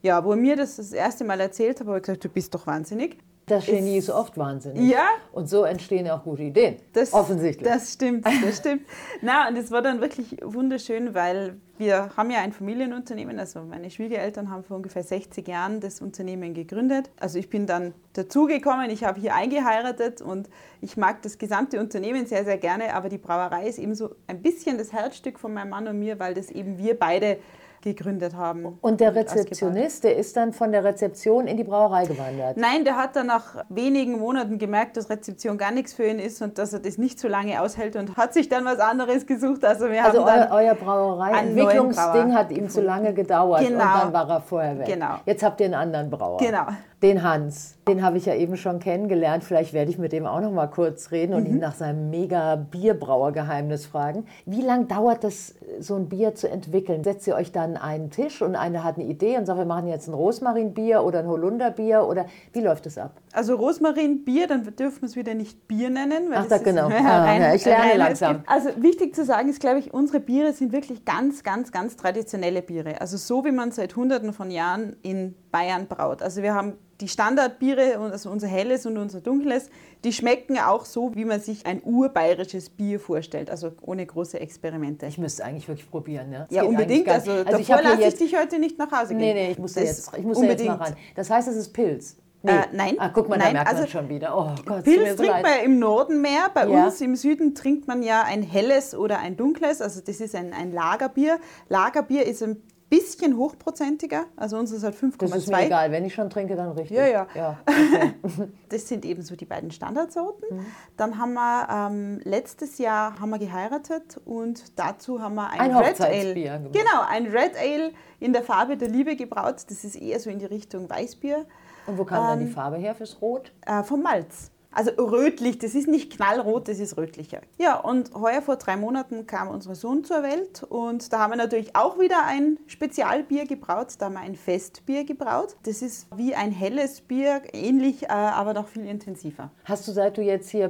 Ja, 0.03 0.25
wo 0.25 0.35
mir 0.35 0.57
das 0.57 0.75
das 0.75 0.91
erste 0.91 1.23
Mal 1.23 1.39
erzählt 1.39 1.79
habe, 1.79 1.91
habe 1.91 1.99
ich 1.99 2.03
gesagt, 2.03 2.25
du 2.25 2.29
bist 2.29 2.53
doch 2.53 2.67
wahnsinnig. 2.67 3.17
Das 3.45 3.65
Genie 3.65 3.97
ist, 3.97 4.09
ist 4.09 4.13
oft 4.13 4.37
wahnsinnig. 4.37 4.89
Ja. 4.89 5.05
Und 5.31 5.49
so 5.49 5.63
entstehen 5.63 6.09
auch 6.09 6.23
gute 6.23 6.43
Ideen. 6.43 6.77
Das, 6.91 7.13
offensichtlich. 7.13 7.67
Das 7.67 7.93
stimmt, 7.93 8.25
das 8.25 8.57
stimmt. 8.59 8.83
Na, 9.21 9.47
und 9.47 9.57
es 9.57 9.71
war 9.71 9.81
dann 9.81 10.01
wirklich 10.01 10.37
wunderschön, 10.41 11.13
weil 11.13 11.57
wir 11.77 12.09
haben 12.17 12.31
ja 12.31 12.39
ein 12.39 12.51
Familienunternehmen. 12.51 13.39
Also 13.39 13.61
meine 13.61 13.89
Schwiegereltern 13.89 14.49
haben 14.49 14.63
vor 14.63 14.77
ungefähr 14.77 15.03
60 15.03 15.47
Jahren 15.47 15.79
das 15.79 16.01
Unternehmen 16.01 16.53
gegründet. 16.53 17.09
Also 17.19 17.39
ich 17.39 17.49
bin 17.49 17.65
dann 17.65 17.93
dazugekommen, 18.13 18.89
ich 18.89 19.05
habe 19.05 19.21
hier 19.21 19.35
eingeheiratet 19.35 20.21
und 20.21 20.49
ich 20.81 20.97
mag 20.97 21.21
das 21.21 21.37
gesamte 21.37 21.79
Unternehmen 21.79 22.25
sehr, 22.25 22.43
sehr 22.43 22.57
gerne. 22.57 22.93
Aber 22.93 23.07
die 23.07 23.17
Brauerei 23.17 23.67
ist 23.67 23.79
eben 23.79 23.95
so 23.95 24.15
ein 24.27 24.41
bisschen 24.41 24.77
das 24.77 24.91
Herzstück 24.91 25.39
von 25.39 25.53
meinem 25.53 25.69
Mann 25.69 25.87
und 25.87 25.97
mir, 25.97 26.19
weil 26.19 26.33
das 26.33 26.51
eben 26.51 26.77
wir 26.77 26.99
beide 26.99 27.37
gegründet 27.83 28.35
haben. 28.35 28.77
Und 28.81 28.99
der 28.99 29.13
Rezeptionist, 29.13 30.03
der 30.03 30.17
ist 30.17 30.35
dann 30.35 30.53
von 30.53 30.71
der 30.71 30.83
Rezeption 30.83 31.47
in 31.47 31.57
die 31.57 31.63
Brauerei 31.63 32.05
gewandert? 32.05 32.57
Nein, 32.57 32.83
der 32.83 32.97
hat 32.97 33.15
dann 33.15 33.27
nach 33.27 33.63
wenigen 33.69 34.19
Monaten 34.19 34.57
gemerkt, 34.57 34.97
dass 34.97 35.09
Rezeption 35.09 35.57
gar 35.57 35.71
nichts 35.71 35.93
für 35.93 36.05
ihn 36.05 36.19
ist 36.19 36.41
und 36.41 36.57
dass 36.57 36.73
er 36.73 36.79
das 36.79 36.97
nicht 36.97 37.19
so 37.19 37.27
lange 37.27 37.61
aushält 37.61 37.95
und 37.95 38.17
hat 38.17 38.33
sich 38.33 38.49
dann 38.49 38.65
was 38.65 38.79
anderes 38.79 39.25
gesucht. 39.25 39.63
Also, 39.65 39.89
wir 39.89 40.03
also 40.03 40.25
haben 40.25 40.51
euer, 40.51 40.63
euer 40.63 40.75
Brauerei-Entwicklungsding 40.75 42.33
hat 42.33 42.51
ihm 42.51 42.69
zu 42.69 42.81
lange 42.81 43.13
gedauert 43.13 43.61
genau. 43.61 43.73
und 43.73 43.79
dann 43.79 44.13
war 44.13 44.29
er 44.29 44.41
vorher 44.41 44.79
weg. 44.79 44.87
Genau. 44.87 45.15
Jetzt 45.25 45.43
habt 45.43 45.59
ihr 45.59 45.65
einen 45.65 45.75
anderen 45.75 46.09
Brauer. 46.09 46.37
Genau. 46.37 46.67
Den 47.03 47.21
Hans, 47.21 47.75
den 47.85 48.01
habe 48.01 48.17
ich 48.17 48.25
ja 48.25 48.33
eben 48.33 48.55
schon 48.55 48.79
kennengelernt. 48.79 49.43
Vielleicht 49.43 49.73
werde 49.73 49.91
ich 49.91 49.97
mit 49.97 50.13
dem 50.13 50.25
auch 50.25 50.39
noch 50.39 50.53
mal 50.53 50.67
kurz 50.67 51.11
reden 51.11 51.33
und 51.33 51.45
ihn 51.45 51.59
nach 51.59 51.75
seinem 51.75 52.09
mega 52.09 52.55
Bierbrauergeheimnis 52.55 53.85
fragen. 53.85 54.25
Wie 54.45 54.61
lange 54.61 54.85
dauert 54.85 55.25
das, 55.25 55.53
so 55.81 55.95
ein 55.95 56.07
Bier 56.07 56.33
zu 56.33 56.49
entwickeln? 56.49 57.03
Setzt 57.03 57.27
ihr 57.27 57.35
euch 57.35 57.51
dann 57.51 57.75
einen 57.75 58.09
Tisch 58.09 58.41
und 58.41 58.55
einer 58.55 58.85
hat 58.85 58.95
eine 58.95 59.03
Idee 59.03 59.37
und 59.37 59.45
sagt, 59.45 59.59
wir 59.59 59.65
machen 59.65 59.89
jetzt 59.89 60.07
ein 60.07 60.13
Rosmarinbier 60.13 61.03
oder 61.03 61.19
ein 61.19 61.27
Holunderbier 61.27 62.05
oder 62.07 62.25
wie 62.53 62.61
läuft 62.61 62.85
das 62.85 62.97
ab? 62.97 63.19
Also 63.33 63.55
Rosmarinbier, 63.55 64.47
dann 64.47 64.63
dürfen 64.63 65.01
wir 65.01 65.09
es 65.09 65.17
wieder 65.17 65.33
nicht 65.33 65.67
Bier 65.67 65.89
nennen. 65.89 66.29
Ach, 66.31 66.47
das 66.47 66.47
da 66.47 66.55
ist 66.55 66.63
genau. 66.63 66.87
ein 66.87 66.93
Ah, 67.05 67.23
rein- 67.25 67.41
ja, 67.41 67.53
ich 67.53 67.65
lerne 67.65 67.97
langsam. 67.97 68.43
Also 68.47 68.69
wichtig 68.77 69.13
zu 69.13 69.25
sagen 69.25 69.49
ist, 69.49 69.59
glaube 69.59 69.79
ich, 69.79 69.93
unsere 69.93 70.21
Biere 70.21 70.53
sind 70.53 70.71
wirklich 70.71 71.03
ganz, 71.03 71.43
ganz, 71.43 71.73
ganz 71.73 71.97
traditionelle 71.97 72.61
Biere. 72.61 73.01
Also 73.01 73.17
so, 73.17 73.43
wie 73.43 73.51
man 73.51 73.71
seit 73.71 73.97
Hunderten 73.97 74.31
von 74.31 74.49
Jahren 74.49 74.95
in 75.01 75.35
Bayern 75.53 75.87
braut. 75.87 76.21
Also 76.21 76.41
wir 76.41 76.53
haben 76.53 76.73
die 76.99 77.07
Standardbiere, 77.07 77.97
also 78.11 78.29
unser 78.29 78.47
helles 78.47 78.85
und 78.85 78.97
unser 78.97 79.21
dunkles, 79.21 79.69
die 80.03 80.11
schmecken 80.11 80.57
auch 80.57 80.83
so, 80.85 81.13
wie 81.15 81.25
man 81.25 81.39
sich 81.39 81.65
ein 81.65 81.81
urbayerisches 81.83 82.69
Bier 82.69 82.99
vorstellt, 82.99 83.49
also 83.49 83.71
ohne 83.81 84.05
große 84.05 84.39
Experimente. 84.39 85.05
Ich 85.05 85.17
müsste 85.17 85.45
eigentlich 85.45 85.67
wirklich 85.67 85.89
probieren. 85.89 86.29
Ne? 86.29 86.45
Das 86.49 86.55
ja, 86.57 86.63
unbedingt. 86.63 87.07
Also, 87.07 87.31
ich 87.31 87.43
davor 87.45 87.55
habe 87.55 87.63
hier 87.65 87.75
lasse 87.83 87.93
ich 87.99 88.05
jetzt 88.05 88.19
dich 88.21 88.37
heute 88.37 88.59
nicht 88.59 88.77
nach 88.79 88.91
Hause 88.91 89.09
gehen. 89.09 89.17
Nee, 89.19 89.33
nee, 89.33 89.51
ich 89.51 89.59
muss, 89.59 89.73
da 89.73 89.81
jetzt, 89.81 90.11
ich 90.17 90.23
muss 90.23 90.39
da 90.39 90.45
jetzt 90.45 90.65
mal 90.65 90.73
unbedingt. 90.73 90.97
ran. 90.97 91.03
Das 91.15 91.29
heißt, 91.29 91.47
es 91.47 91.55
ist 91.55 91.71
Pilz. 91.71 92.17
Nee. 92.45 92.51
Äh, 92.51 92.61
nein. 92.73 92.95
Ah, 92.97 93.09
guck 93.13 93.29
mal, 93.29 93.37
da 93.37 93.45
Nein, 93.45 93.53
merkt 93.53 93.71
man 93.71 93.77
also 93.77 93.87
schon 93.89 94.09
wieder. 94.09 94.37
Oh 94.37 94.49
Gott, 94.65 94.83
Pilz 94.83 95.11
so 95.11 95.15
trinkt 95.15 95.31
leid. 95.31 95.43
man 95.43 95.51
ja 95.51 95.59
im 95.63 95.79
Norden 95.79 96.19
mehr. 96.21 96.49
Bei 96.53 96.67
Ja. 96.67 96.85
uns 96.85 96.99
im 96.99 97.15
Süden 97.15 97.55
trinkt 97.55 97.87
man 97.87 98.03
ja 98.03 98.23
ein 98.23 98.43
helles 98.43 98.93
oder 98.95 99.19
ein 99.19 99.37
dunkles. 99.37 99.81
Also 99.81 100.01
das 100.05 100.19
ist 100.19 100.35
ein, 100.35 100.51
ein 100.51 100.73
Lagerbier. 100.73 101.39
Lagerbier 101.69 102.25
ist 102.25 102.43
ein 102.43 102.61
bisschen 102.89 103.37
hochprozentiger. 103.37 104.25
Also 104.35 104.57
unseres 104.57 104.83
hat 104.83 104.93
Das 104.93 105.31
ist 105.35 105.47
mir 105.49 105.57
5,2. 105.57 105.65
egal. 105.65 105.91
Wenn 105.91 106.05
ich 106.05 106.13
schon 106.13 106.29
trinke, 106.29 106.55
dann 106.55 106.71
richtig. 106.71 106.95
Ja, 106.97 107.07
ja. 107.07 107.27
ja 107.33 107.57
okay. 107.67 108.13
Das 108.69 108.87
sind 108.87 109.05
eben 109.05 109.21
so 109.21 109.35
die 109.35 109.45
beiden 109.45 109.71
Standardsorten. 109.71 110.57
Mhm. 110.57 110.65
Dann 110.97 111.17
haben 111.17 111.33
wir 111.33 111.67
ähm, 111.69 112.19
letztes 112.23 112.77
Jahr 112.77 113.19
haben 113.19 113.29
wir 113.29 113.39
geheiratet 113.39 114.19
und 114.25 114.77
dazu 114.79 115.21
haben 115.21 115.35
wir 115.35 115.49
ein, 115.49 115.59
Ein 115.59 115.75
Red 115.75 116.01
Ale. 116.01 116.33
gemacht. 116.33 116.73
Genau, 116.73 117.01
ein 117.07 117.25
Red 117.27 117.55
Ale 117.57 117.91
in 118.19 118.33
der 118.33 118.43
Farbe 118.43 118.77
der 118.77 118.89
Liebe 118.89 119.15
gebraut. 119.15 119.55
Das 119.69 119.83
ist 119.83 119.95
eher 119.95 120.19
so 120.19 120.29
in 120.29 120.39
die 120.39 120.45
Richtung 120.45 120.89
Weißbier. 120.89 121.45
Und 121.85 121.97
wo 121.97 122.05
kam 122.05 122.27
dann 122.27 122.39
Ähm, 122.41 122.47
die 122.47 122.51
Farbe 122.53 122.77
her 122.77 122.95
fürs 122.95 123.21
Rot? 123.21 123.51
Äh, 123.65 123.83
vom 123.83 124.01
Malz. 124.01 124.51
Also 124.73 124.91
rötlich, 124.97 125.59
das 125.59 125.75
ist 125.75 125.87
nicht 125.87 126.15
knallrot, 126.15 126.67
das 126.67 126.79
ist 126.79 126.97
rötlicher. 126.97 127.41
Ja, 127.57 127.79
und 127.79 128.13
heuer 128.13 128.41
vor 128.41 128.55
drei 128.55 128.75
Monaten 128.75 129.27
kam 129.27 129.47
unser 129.47 129.75
Sohn 129.75 130.03
zur 130.03 130.23
Welt 130.23 130.63
und 130.63 131.13
da 131.13 131.19
haben 131.19 131.31
wir 131.31 131.37
natürlich 131.37 131.75
auch 131.75 131.99
wieder 131.99 132.25
ein 132.25 132.57
Spezialbier 132.67 133.45
gebraut. 133.45 133.89
Da 133.99 134.05
haben 134.05 134.13
wir 134.13 134.21
ein 134.21 134.35
Festbier 134.35 135.03
gebraut. 135.03 135.55
Das 135.63 135.81
ist 135.81 136.07
wie 136.15 136.35
ein 136.35 136.51
helles 136.51 137.01
Bier, 137.01 137.41
ähnlich, 137.53 138.03
äh, 138.03 138.07
aber 138.07 138.53
noch 138.53 138.67
viel 138.67 138.85
intensiver. 138.85 139.51
Hast 139.65 139.87
du, 139.87 139.91
seit 139.91 140.17
du 140.17 140.21
jetzt 140.21 140.49
hier 140.49 140.69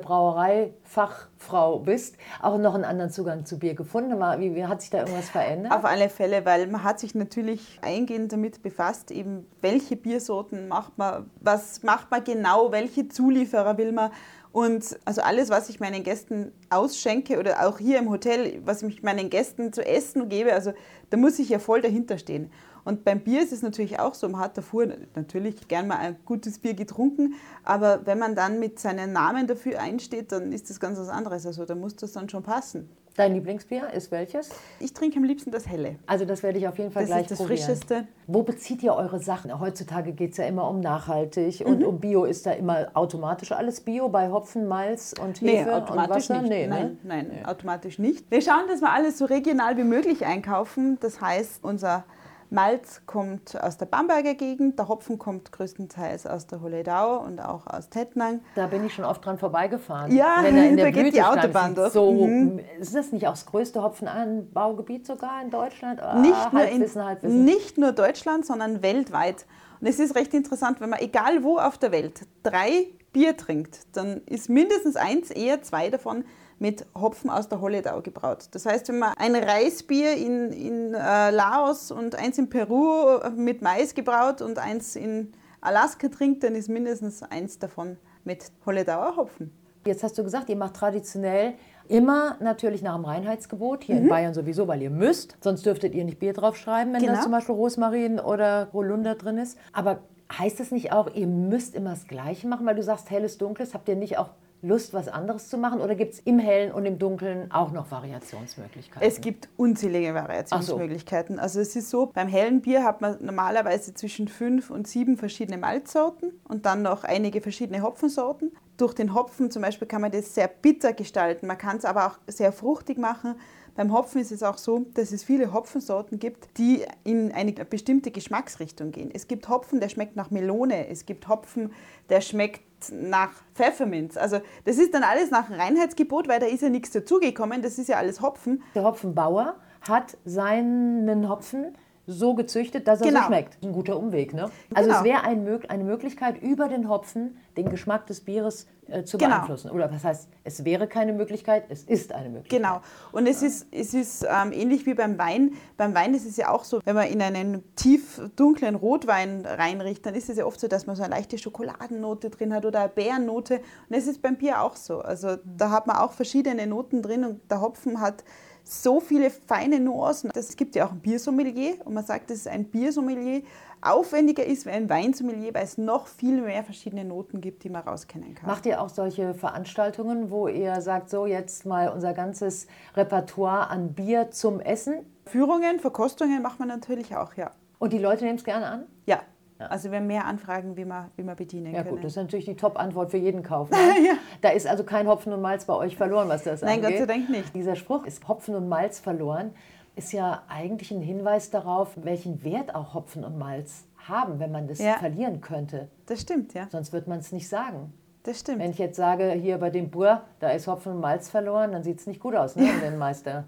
Brauereifachfrau 1.44 1.80
bist, 1.80 2.18
auch 2.42 2.58
noch 2.58 2.74
einen 2.76 2.86
anderen 2.86 3.12
Zugang 3.12 3.46
zu 3.46 3.60
Bier 3.60 3.74
gefunden? 3.76 4.20
War- 4.20 4.40
Wie, 4.40 4.56
wie 4.56 4.66
hat 4.66 4.82
sich 4.82 4.90
da 4.90 5.00
irgendwas 5.00 5.30
verändert? 5.30 5.72
Auf 5.74 5.86
alle 5.86 6.10
Fälle, 6.10 6.46
weil 6.46 6.68
man 6.68 6.84
hat 6.84 7.00
sich 7.00 7.16
natürlich 7.16 7.80
eingehend 7.82 8.32
damit 8.32 8.62
befasst, 8.64 9.12
eben 9.12 9.46
welche 9.62 9.96
Biersorten 9.96 10.68
macht 10.68 10.98
man, 10.98 11.30
was 11.42 11.84
macht 11.84 12.12
man 12.12 12.24
genau, 12.24 12.72
welche 12.72 13.08
Zulieferer 13.08 13.78
will 13.78 13.92
man. 13.92 14.12
Und 14.52 15.00
also 15.06 15.22
alles, 15.22 15.50
was 15.50 15.70
ich 15.70 15.80
meinen 15.80 16.04
Gästen 16.04 16.52
ausschenke 16.70 17.40
oder 17.40 17.68
auch 17.68 17.80
hier 17.80 17.98
im 17.98 18.10
Hotel, 18.10 18.62
was 18.66 18.84
ich 18.84 19.02
meinen 19.02 19.32
Gästen 19.32 19.74
zu 19.74 19.84
essen 19.84 20.30
gebe, 20.30 20.54
also 20.54 20.74
da 21.10 21.18
muss 21.18 21.40
ich 21.40 21.50
ja 21.50 21.58
voll 21.58 21.82
dahinter 21.82 22.20
stehen. 22.20 22.52
Und 22.86 23.04
beim 23.06 23.20
Bier 23.22 23.42
ist 23.42 23.54
es 23.54 23.62
natürlich 23.62 24.00
auch 24.00 24.14
so, 24.14 24.28
man 24.30 24.42
hat 24.42 24.58
davor 24.58 24.86
natürlich 25.16 25.68
gern 25.68 25.88
mal 25.88 25.98
ein 25.98 26.16
gutes 26.26 26.60
Bier 26.60 26.74
getrunken, 26.74 27.36
aber 27.64 28.06
wenn 28.06 28.20
man 28.20 28.36
dann 28.36 28.60
mit 28.60 28.80
seinem 28.80 29.14
Namen 29.14 29.48
dafür 29.48 29.80
einsteht, 29.80 30.32
dann 30.32 30.52
ist 30.52 30.70
das 30.70 30.80
ganz 30.80 31.00
was 31.00 31.10
anderes. 31.10 31.46
Also 31.46 31.66
da 31.66 31.76
muss 31.76 31.96
das 31.96 32.12
dann 32.12 32.28
schon 32.30 32.44
passen. 32.44 32.90
Dein 33.16 33.36
Lieblingsbier 33.36 33.92
ist 33.92 34.10
welches? 34.10 34.50
Ich 34.80 34.92
trinke 34.92 35.18
am 35.18 35.24
liebsten 35.24 35.52
das 35.52 35.68
Helle. 35.68 35.98
Also 36.08 36.26
das 36.26 36.42
werde 36.42 36.58
ich 36.58 36.68
auf 36.68 36.80
jeden 36.80 36.92
Fall 36.92 37.04
Das 37.04 37.10
gleich 37.12 37.22
ist 37.22 37.32
das 37.32 37.38
probieren. 37.38 37.58
Frischeste. 37.60 38.08
Wo 38.26 38.42
bezieht 38.42 38.82
ihr 38.82 38.96
eure 38.96 39.20
Sachen? 39.20 39.60
Heutzutage 39.60 40.14
geht 40.14 40.32
es 40.32 40.38
ja 40.38 40.46
immer 40.46 40.68
um 40.68 40.80
nachhaltig 40.80 41.62
und 41.64 41.82
Mhm. 41.82 41.86
um 41.86 42.00
Bio. 42.00 42.26
Ist 42.26 42.48
da 42.48 42.54
immer 42.54 42.88
automatisch 42.96 43.52
alles 43.52 43.82
Bio 43.82 44.10
bei 44.10 44.32
Hopfen, 44.32 44.68
Malz 44.68 45.14
und 45.22 45.44
Nee, 45.44 45.58
Hefe 45.58 45.70
und 45.76 45.84
automatisch 45.84 46.16
Wasser? 46.32 46.42
nicht. 46.42 46.50
Nee, 46.50 46.66
nein, 46.68 46.98
ne? 47.04 47.24
nein, 47.28 47.46
automatisch 47.46 48.00
nicht. 48.00 48.30
Wir 48.32 48.42
schauen, 48.42 48.68
dass 48.68 48.82
wir 48.82 48.92
alles 48.92 49.20
so 49.20 49.26
regional 49.26 49.78
wie 49.78 49.84
möglich 49.84 50.26
einkaufen. 50.26 50.98
Das 51.00 51.22
heißt, 51.22 51.64
unser 51.64 52.06
Malz 52.54 53.02
kommt 53.08 53.62
aus 53.62 53.78
der 53.78 53.88
Bamberger 53.88 54.36
Gegend, 54.36 54.78
der 54.78 54.88
Hopfen 54.88 55.18
kommt 55.18 55.52
größtenteils 55.52 56.28
aus 56.28 56.46
der 56.46 56.62
Holledau 56.62 57.18
und 57.20 57.40
auch 57.42 57.66
aus 57.66 57.90
Tettnang. 57.90 58.42
Da 58.56 58.68
bin 58.68 58.86
ich 58.86 58.94
schon 58.94 59.06
oft 59.06 59.26
dran 59.26 59.40
vorbeigefahren. 59.40 60.16
Ja, 60.16 60.38
Wenn 60.42 60.56
er 60.56 60.64
in 60.70 60.78
der 60.78 60.86
da 60.86 60.92
geht 60.92 61.08
die 61.08 61.10
Blüte 61.20 61.28
Autobahn 61.28 61.74
durch. 61.74 61.92
So, 61.94 62.12
Mhm. 62.14 62.60
Ist 62.80 62.94
das 62.96 63.12
nicht 63.12 63.26
auch 63.28 63.32
das 63.32 63.46
größte 63.48 63.82
Hopfenanbaugebiet 63.82 65.08
sogar 65.08 65.42
in 65.42 65.50
Deutschland? 65.50 66.00
Ah, 66.02 66.20
Nicht 66.20 66.54
nur, 66.54 66.62
in, 66.64 66.70
Halbwissen, 66.70 67.04
Halbwissen. 67.04 67.44
nicht 67.46 67.78
nur 67.80 67.92
Deutschland, 67.92 68.46
sondern 68.46 68.82
weltweit. 68.84 69.46
Und 69.82 69.88
es 69.88 70.00
ist 70.00 70.16
recht 70.16 70.34
interessant, 70.34 70.80
wenn 70.80 70.90
man 70.92 71.00
egal 71.00 71.44
wo 71.44 71.58
auf 71.58 71.78
der 71.80 71.92
Welt 71.92 72.22
drei 72.44 72.88
Bier 73.12 73.36
trinkt, 73.36 73.80
dann 73.98 74.22
ist 74.28 74.50
mindestens 74.50 74.96
eins, 74.96 75.32
eher 75.32 75.62
zwei 75.64 75.90
davon 75.90 76.24
mit 76.60 76.86
Hopfen 76.96 77.30
aus 77.30 77.50
der 77.50 77.62
Holledau 77.62 78.02
gebraut. 78.02 78.48
Das 78.52 78.66
heißt, 78.66 78.88
wenn 78.90 79.00
man 79.00 79.14
ein 79.18 79.36
Reisbier 79.36 80.16
in, 80.16 80.52
in 80.52 80.94
äh, 80.94 81.32
Laos 81.32 81.92
und 81.92 82.16
eins 82.16 82.38
in 82.38 82.50
Peru 82.50 83.20
mit 83.36 83.62
Mais 83.62 83.94
gebraut 83.96 84.42
und 84.42 84.60
eins 84.60 84.96
in 84.96 85.32
Alaska 85.62 86.08
trinkt, 86.10 86.44
dann 86.44 86.56
ist 86.56 86.70
mindestens 86.70 87.24
eins 87.24 87.60
davon 87.60 87.98
mit 88.24 88.52
Holledauer 88.66 89.16
Hopfen. 89.18 89.52
Jetzt 89.86 90.04
hast 90.04 90.18
du 90.18 90.24
gesagt, 90.24 90.50
ihr 90.50 90.56
macht 90.56 90.76
traditionell 90.76 91.56
immer 91.90 92.38
natürlich 92.40 92.82
nach 92.82 92.96
dem 92.96 93.04
Reinheitsgebot, 93.04 93.84
hier 93.84 93.96
Mhm. 93.96 94.02
in 94.04 94.10
Bayern 94.10 94.34
sowieso, 94.34 94.68
weil 94.70 94.82
ihr 94.82 94.90
müsst. 94.90 95.36
Sonst 95.42 95.66
dürftet 95.66 95.94
ihr 95.94 96.06
nicht 96.06 96.20
Bier 96.20 96.32
draufschreiben, 96.32 96.94
wenn 96.94 97.02
Genau. 97.02 97.16
da 97.16 97.22
zum 97.22 97.32
Beispiel 97.34 97.56
Rosmarin 97.56 98.20
oder 98.22 98.70
Holunder 98.72 99.16
drin 99.16 99.38
ist. 99.38 99.58
Aber 99.74 100.00
heißt 100.38 100.62
das 100.62 100.72
nicht 100.72 100.94
auch, 100.94 101.14
ihr 101.14 101.28
müsst 101.28 101.76
immer 101.76 101.90
das 101.90 102.08
Gleiche 102.08 102.48
machen, 102.48 102.66
weil 102.66 102.76
du 102.76 102.84
sagst 102.84 103.10
helles, 103.12 103.38
dunkles? 103.38 103.74
Habt 103.74 103.90
ihr 103.90 103.98
nicht 103.98 104.18
auch 104.18 104.30
Lust, 104.64 104.94
was 104.94 105.10
anderes 105.10 105.50
zu 105.50 105.58
machen? 105.58 105.82
Oder 105.82 105.94
gibt 105.94 106.14
es 106.14 106.20
im 106.22 106.40
Hellen 106.40 106.72
und 106.72 106.86
im 106.86 106.98
Dunklen 106.98 107.52
auch 107.52 107.74
noch 107.74 107.92
Variationsmöglichkeiten? 107.92 109.06
Es 109.06 109.20
gibt 109.20 109.50
unzählige 109.58 110.14
Variationsmöglichkeiten. 110.14 111.38
Also 111.38 111.60
es 111.60 111.76
ist 111.76 111.90
so, 111.90 112.06
beim 112.08 112.30
hellen 112.30 112.62
Bier 112.62 112.86
hat 112.86 113.02
man 113.02 113.18
normalerweise 113.20 113.94
zwischen 113.94 114.30
fünf 114.30 114.70
und 114.70 114.88
sieben 114.88 115.18
verschiedene 115.18 115.58
Malzsorten 115.58 116.32
und 116.46 116.66
dann 116.66 116.82
noch 116.82 117.04
einige 117.04 117.42
verschiedene 117.42 117.82
Hopfensorten. 117.82 118.54
Durch 118.78 118.94
den 118.94 119.14
Hopfen 119.14 119.52
zum 119.52 119.62
Beispiel 119.62 119.88
kann 119.88 120.02
man 120.02 120.12
das 120.12 120.34
sehr 120.34 120.48
bitter 120.48 120.94
gestalten, 120.94 121.46
man 121.46 121.58
kann 121.58 121.78
es 121.78 121.86
aber 121.86 122.08
auch 122.08 122.18
sehr 122.28 122.52
fruchtig 122.52 122.98
machen. 122.98 123.36
Beim 123.76 123.92
Hopfen 123.92 124.22
ist 124.22 124.32
es 124.32 124.44
auch 124.44 124.58
so, 124.58 124.86
dass 124.94 125.12
es 125.12 125.24
viele 125.24 125.52
Hopfensorten 125.52 126.20
gibt, 126.20 126.58
die 126.58 126.86
in 127.04 127.32
eine 127.32 127.52
bestimmte 127.52 128.12
Geschmacksrichtung 128.12 128.92
gehen. 128.92 129.10
Es 129.12 129.28
gibt 129.28 129.50
Hopfen, 129.50 129.80
der 129.80 129.90
schmeckt 129.90 130.16
nach 130.16 130.30
Melone. 130.30 130.88
Es 130.88 131.06
gibt 131.06 131.28
Hopfen, 131.28 131.74
der 132.10 132.22
schmeckt 132.22 132.62
nach 132.92 133.32
Pfefferminz. 133.54 134.18
Also 134.18 134.40
das 134.66 134.78
ist 134.78 134.94
dann 134.94 135.04
alles 135.04 135.32
nach 135.32 135.50
Reinheitsgebot, 135.50 136.28
weil 136.28 136.40
da 136.40 136.46
ist 136.46 136.62
ja 136.62 136.70
nichts 136.70 136.92
dazugekommen. 136.92 137.62
Das 137.62 137.78
ist 137.78 137.88
ja 137.90 137.98
alles 137.98 138.22
Hopfen. 138.22 138.64
Der 138.76 138.84
Hopfenbauer 138.84 139.56
hat 139.82 140.18
seinen 140.26 141.30
Hopfen 141.30 141.76
so 142.06 142.34
gezüchtet, 142.36 142.88
dass 142.88 143.00
er 143.02 143.08
Genau. 143.08 143.22
so 143.22 143.26
schmeckt. 143.28 143.58
Ein 143.64 143.72
guter 143.72 143.98
Umweg, 143.98 144.34
ne? 144.34 144.50
Also 144.74 144.90
Genau. 144.90 145.00
es 145.00 145.04
wäre 145.06 145.24
ein, 145.24 145.48
eine 145.70 145.84
Möglichkeit, 145.84 146.42
über 146.42 146.68
den 146.68 146.90
Hopfen 146.90 147.38
den 147.56 147.70
Geschmack 147.70 148.08
des 148.08 148.22
Bieres 148.22 148.68
äh, 148.88 149.04
zu 149.04 149.18
Genau. 149.18 149.36
beeinflussen. 149.38 149.72
Oder 149.72 149.90
was 149.92 150.04
heißt, 150.04 150.28
es 150.44 150.66
wäre 150.66 150.88
keine 150.88 151.14
Möglichkeit, 151.14 151.64
es 151.70 151.84
ist 151.84 152.12
eine 152.12 152.28
Möglichkeit. 152.30 152.60
Genau. 152.62 152.82
Und 153.14 153.28
es 153.28 153.42
ist, 153.42 153.68
es 153.72 153.94
ist 153.94 154.24
ähm, 154.30 154.52
ähnlich 154.52 154.86
wie 154.86 154.94
beim 154.96 155.18
Wein. 155.18 155.54
Beim 155.78 155.96
Wein 155.96 156.14
ist 156.14 156.26
es 156.28 156.36
ja 156.36 156.50
auch 156.50 156.66
so, 156.66 156.82
wenn 156.84 156.96
man 156.96 157.08
in 157.08 157.22
einen 157.22 157.64
tief 157.76 158.20
dunklen 158.36 158.76
Rotwein 158.76 159.46
reinriecht, 159.46 160.06
dann 160.06 160.16
ist 160.16 160.30
es 160.30 160.38
ja 160.38 160.46
oft 160.46 160.60
so, 160.60 160.68
dass 160.68 160.86
man 160.86 160.98
so 160.98 161.04
eine 161.04 161.16
leichte 161.16 161.38
Schokoladennote 161.38 162.30
drin 162.32 162.54
hat 162.54 162.66
oder 162.66 162.82
eine 162.82 162.90
Beerennote. 162.90 163.62
Und 163.90 163.96
es 163.96 164.08
ist 164.08 164.22
beim 164.22 164.36
Bier 164.36 164.62
auch 164.62 164.76
so. 164.76 165.00
Also 165.00 165.38
da 165.46 165.70
hat 165.70 165.88
man 165.88 165.96
auch 165.98 166.12
verschiedene 166.12 166.68
Noten 166.68 167.02
drin 167.02 167.24
und 167.24 167.50
der 167.50 167.62
Hopfen 167.62 168.02
hat 168.02 168.24
so 168.64 169.00
viele 169.00 169.30
feine 169.30 169.80
Nuancen. 169.80 170.32
Es 170.34 170.56
gibt 170.56 170.76
ja 170.76 170.86
auch 170.86 170.92
ein 170.92 171.00
Biersommelier 171.00 171.76
und 171.86 171.94
man 171.94 172.06
sagt, 172.06 172.30
dass 172.30 172.40
es 172.40 172.48
ein 172.48 172.66
Biersommelier 172.66 173.44
aufwendiger 173.82 174.46
ist 174.46 174.66
wie 174.66 174.70
ein 174.70 174.90
Weinsommelier, 174.90 175.54
weil 175.54 175.64
es 175.64 175.78
noch 175.78 176.08
viel 176.08 176.42
mehr 176.42 176.64
verschiedene 176.64 177.04
Noten 177.04 177.42
gibt, 177.42 177.64
die 177.64 177.70
man 177.70 177.84
rauskennen 177.84 178.36
kann. 178.36 178.48
Macht 178.48 178.66
ihr 178.66 178.82
auch 178.82 178.90
solche 178.90 179.34
Veranstaltungen, 179.34 180.32
wo 180.32 180.48
ihr 180.48 180.82
sagt, 180.82 181.10
so 181.10 181.26
jetzt 181.26 181.66
mal 181.66 181.90
unser 181.90 182.14
ganzes 182.14 182.68
Repertoire 182.96 183.70
an 183.70 183.94
Bier 183.94 184.32
zum 184.32 184.60
Essen? 184.60 185.06
Führungen, 185.26 185.80
Verkostungen 185.80 186.42
macht 186.42 186.60
man 186.60 186.70
natürlich 186.70 187.16
auch, 187.16 187.34
ja. 187.36 187.52
Und 187.80 187.92
die 187.92 188.00
Leute 188.00 188.24
nehmen 188.24 188.38
es 188.38 188.46
gerne 188.46 188.68
an? 188.68 188.86
Ja, 189.06 189.22
also 189.60 189.92
wir 189.92 189.98
haben 190.00 190.08
mehr 190.08 190.26
Anfragen, 190.26 190.76
wie 190.78 190.86
wir, 190.86 191.10
wie 191.16 191.24
wir 191.24 191.36
bedienen 191.36 191.74
Ja 191.74 191.84
können. 191.84 191.96
gut, 191.96 192.04
das 192.04 192.14
ist 192.14 192.18
natürlich 192.18 192.46
die 192.46 192.56
Top-Antwort 192.56 193.12
für 193.12 193.18
jeden 193.18 193.44
Kaufmann. 193.44 193.80
Ja. 194.04 194.14
Da 194.42 194.50
ist 194.50 194.68
also 194.68 194.84
kein 194.84 195.08
Hopfen 195.08 195.32
und 195.34 195.42
Malz 195.42 195.66
bei 195.66 195.74
euch 195.76 195.96
verloren, 195.96 196.28
was 196.28 196.44
das 196.44 196.62
Nein, 196.62 196.84
angeht. 196.84 197.00
Gott 197.00 197.08
sei 197.08 197.14
Dank 197.14 197.30
nicht. 197.30 197.56
Dieser 197.56 197.76
Spruch 197.76 198.06
ist 198.06 198.28
Hopfen 198.28 198.56
und 198.56 198.68
Malz 198.68 199.00
verloren. 199.00 199.52
ist 199.96 200.12
ja 200.12 200.44
eigentlich 200.50 200.92
ein 200.92 201.02
Hinweis 201.02 201.52
darauf, 201.52 201.92
welchen 201.96 202.44
Wert 202.44 202.76
auch 202.76 202.94
Hopfen 202.94 203.24
und 203.24 203.38
Malz 203.38 203.86
haben, 204.08 204.40
wenn 204.40 204.52
man 204.52 204.68
das 204.68 204.80
ja. 204.80 204.96
verlieren 204.96 205.42
könnte. 205.42 205.90
Das 206.08 206.22
stimmt, 206.22 206.54
ja. 206.54 206.68
Sonst 206.70 206.92
wird 206.92 207.08
man 207.08 207.20
es 207.20 207.32
nicht 207.32 207.48
sagen. 207.48 207.94
Das 208.24 208.40
stimmt. 208.40 208.60
Wenn 208.60 208.72
ich 208.72 208.78
jetzt 208.78 208.96
sage, 208.96 209.32
hier 209.32 209.58
bei 209.58 209.70
dem 209.70 209.90
Bur, 209.90 210.22
da 210.40 210.50
ist 210.50 210.68
Hopfen 210.68 210.94
und 210.94 211.02
Malz 211.02 211.30
verloren, 211.30 211.74
dann 211.74 211.84
sieht 211.84 212.00
es 212.00 212.08
nicht 212.08 212.20
gut 212.22 212.36
aus, 212.36 212.56
ne, 212.56 212.66
ja. 212.66 212.80
den 212.80 212.98
Meister. 212.98 213.46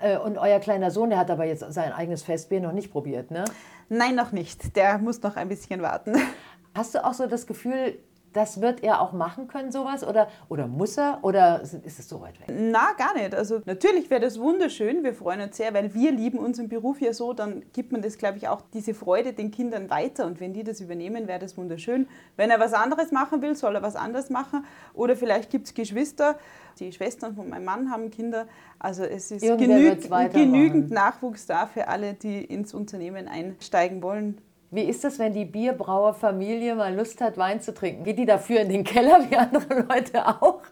Äh, 0.00 0.18
und 0.18 0.38
euer 0.38 0.58
kleiner 0.60 0.90
Sohn, 0.90 1.10
der 1.10 1.18
hat 1.18 1.30
aber 1.30 1.44
jetzt 1.44 1.64
sein 1.72 1.92
eigenes 1.92 2.22
Festbier 2.22 2.60
noch 2.60 2.72
nicht 2.72 2.90
probiert, 2.90 3.30
ne? 3.30 3.44
Nein, 3.88 4.14
noch 4.14 4.32
nicht. 4.32 4.76
Der 4.76 4.98
muss 4.98 5.22
noch 5.22 5.36
ein 5.36 5.48
bisschen 5.48 5.82
warten. 5.82 6.14
Hast 6.74 6.94
du 6.94 7.04
auch 7.04 7.14
so 7.14 7.26
das 7.26 7.46
Gefühl, 7.46 7.98
das 8.32 8.60
wird 8.60 8.82
er 8.82 9.00
auch 9.00 9.12
machen 9.12 9.48
können, 9.48 9.72
sowas? 9.72 10.06
Oder, 10.06 10.28
oder 10.48 10.66
muss 10.66 10.96
er? 10.96 11.18
Oder 11.22 11.60
ist 11.62 11.98
es 11.98 12.08
so 12.08 12.20
weit 12.20 12.38
weg? 12.40 12.48
Na, 12.50 12.92
gar 12.96 13.14
nicht. 13.14 13.34
Also 13.34 13.60
natürlich 13.64 14.10
wäre 14.10 14.20
das 14.20 14.38
wunderschön. 14.38 15.02
Wir 15.02 15.14
freuen 15.14 15.40
uns 15.40 15.56
sehr, 15.56 15.74
weil 15.74 15.94
wir 15.94 16.12
lieben 16.12 16.38
unseren 16.38 16.68
Beruf 16.68 17.00
ja 17.00 17.12
so. 17.12 17.32
Dann 17.32 17.62
gibt 17.72 17.92
man 17.92 18.02
das, 18.02 18.18
glaube 18.18 18.38
ich, 18.38 18.48
auch 18.48 18.62
diese 18.72 18.94
Freude 18.94 19.32
den 19.32 19.50
Kindern 19.50 19.90
weiter. 19.90 20.26
Und 20.26 20.40
wenn 20.40 20.52
die 20.52 20.62
das 20.62 20.80
übernehmen, 20.80 21.26
wäre 21.26 21.38
das 21.38 21.56
wunderschön. 21.56 22.08
Wenn 22.36 22.50
er 22.50 22.60
was 22.60 22.72
anderes 22.72 23.10
machen 23.10 23.42
will, 23.42 23.54
soll 23.54 23.74
er 23.74 23.82
was 23.82 23.96
anderes 23.96 24.30
machen. 24.30 24.64
Oder 24.94 25.16
vielleicht 25.16 25.50
gibt 25.50 25.66
es 25.66 25.74
Geschwister. 25.74 26.38
Die 26.78 26.92
Schwestern 26.92 27.34
von 27.34 27.48
meinem 27.48 27.64
Mann 27.64 27.90
haben 27.90 28.10
Kinder. 28.10 28.46
Also 28.78 29.04
es 29.04 29.30
ist 29.30 29.42
genü 29.42 29.96
genügend 30.32 30.90
Nachwuchs 30.90 31.46
da 31.46 31.66
für 31.66 31.88
alle, 31.88 32.14
die 32.14 32.44
ins 32.44 32.74
Unternehmen 32.74 33.28
einsteigen 33.28 34.02
wollen. 34.02 34.40
Wie 34.72 34.84
ist 34.84 35.02
das, 35.02 35.18
wenn 35.18 35.32
die 35.32 35.46
Bierbrauerfamilie 35.46 36.76
mal 36.76 36.94
Lust 36.94 37.20
hat, 37.20 37.36
Wein 37.36 37.60
zu 37.60 37.74
trinken? 37.74 38.04
Geht 38.04 38.20
die 38.20 38.24
dafür 38.24 38.60
in 38.60 38.68
den 38.68 38.84
Keller 38.84 39.28
wie 39.28 39.36
andere 39.36 39.80
Leute 39.80 40.24
auch? 40.24 40.62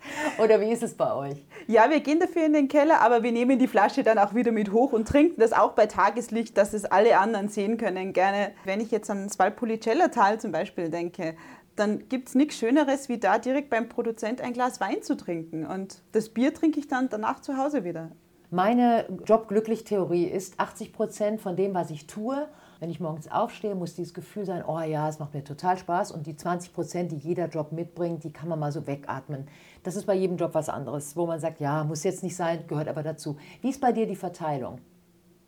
Oder 0.41 0.61
wie 0.61 0.71
ist 0.71 0.85
es 0.85 0.95
bei 0.95 1.13
euch? 1.13 1.45
Ja, 1.67 1.91
wir 1.91 1.99
gehen 1.99 2.21
dafür 2.21 2.47
in 2.47 2.53
den 2.53 2.69
Keller, 2.69 3.01
aber 3.01 3.25
wir 3.25 3.33
nehmen 3.33 3.59
die 3.59 3.67
Flasche 3.67 4.05
dann 4.05 4.19
auch 4.19 4.35
wieder 4.37 4.53
mit 4.53 4.71
hoch 4.71 4.93
und 4.93 5.09
trinken 5.09 5.41
das 5.41 5.53
auch 5.53 5.73
bei 5.73 5.87
Tageslicht, 5.87 6.57
dass 6.57 6.75
es 6.75 6.85
alle 6.85 7.19
anderen 7.19 7.49
sehen 7.49 7.77
können. 7.77 8.13
Gerne, 8.13 8.53
wenn 8.65 8.81
ich 8.81 8.93
jetzt 8.93 9.11
an 9.11 9.25
das 9.27 9.37
Valpolicella-Tal 9.37 10.39
zum 10.39 10.53
Beispiel 10.53 10.91
denke, 10.91 11.35
dann 11.75 12.09
gibt 12.09 12.29
es 12.29 12.37
nichts 12.37 12.57
Schöneres, 12.57 13.09
wie 13.09 13.19
da 13.19 13.39
direkt 13.39 13.69
beim 13.69 13.89
Produzent 13.89 14.41
ein 14.41 14.53
Glas 14.53 14.81
Wein 14.81 15.03
zu 15.03 15.17
trinken. 15.17 15.67
Und 15.67 16.03
das 16.13 16.29
Bier 16.29 16.55
trinke 16.55 16.79
ich 16.79 16.87
dann 16.87 17.09
danach 17.09 17.41
zu 17.41 17.57
Hause 17.57 17.83
wieder. 17.83 18.13
Meine 18.53 19.07
Jobglücklich-Theorie 19.27 20.27
ist, 20.27 20.61
80 20.61 20.93
Prozent 20.93 21.41
von 21.41 21.57
dem, 21.57 21.75
was 21.75 21.91
ich 21.91 22.07
tue, 22.07 22.49
wenn 22.81 22.91
ich 22.91 23.01
morgens 23.01 23.31
aufstehe, 23.31 23.75
muss 23.75 23.95
dieses 23.95 24.15
Gefühl 24.15 24.45
sein, 24.45 24.65
oh 24.67 24.81
ja, 24.81 25.09
es 25.09 25.19
macht 25.19 25.35
mir 25.35 25.43
total 25.43 25.77
Spaß. 25.77 26.13
Und 26.13 26.27
die 26.27 26.37
20 26.37 26.73
Prozent, 26.73 27.13
die 27.13 27.17
jeder 27.17 27.49
Job 27.49 27.73
mitbringt, 27.73 28.25
die 28.25 28.33
kann 28.33 28.49
man 28.49 28.59
mal 28.59 28.73
so 28.73 28.87
wegatmen. 28.87 29.49
Das 29.83 29.97
ist 29.97 30.07
bei 30.07 30.15
jedem 30.15 30.37
Job 30.37 30.55
was 30.55 30.69
anderes, 30.69 31.17
wo 31.17 31.27
man 31.27 31.41
sagt, 31.41 31.61
ja, 31.61 31.85
muss 31.85 32.05
jetzt 32.05 32.23
nicht 32.23 32.37
sein, 32.37 32.65
gehört 32.69 32.89
aber 32.89 33.03
dazu. 33.03 33.37
Wie 33.63 33.71
ist 33.71 33.81
bei 33.81 33.93
dir 33.93 34.07
die 34.07 34.17
Verteilung? 34.17 34.81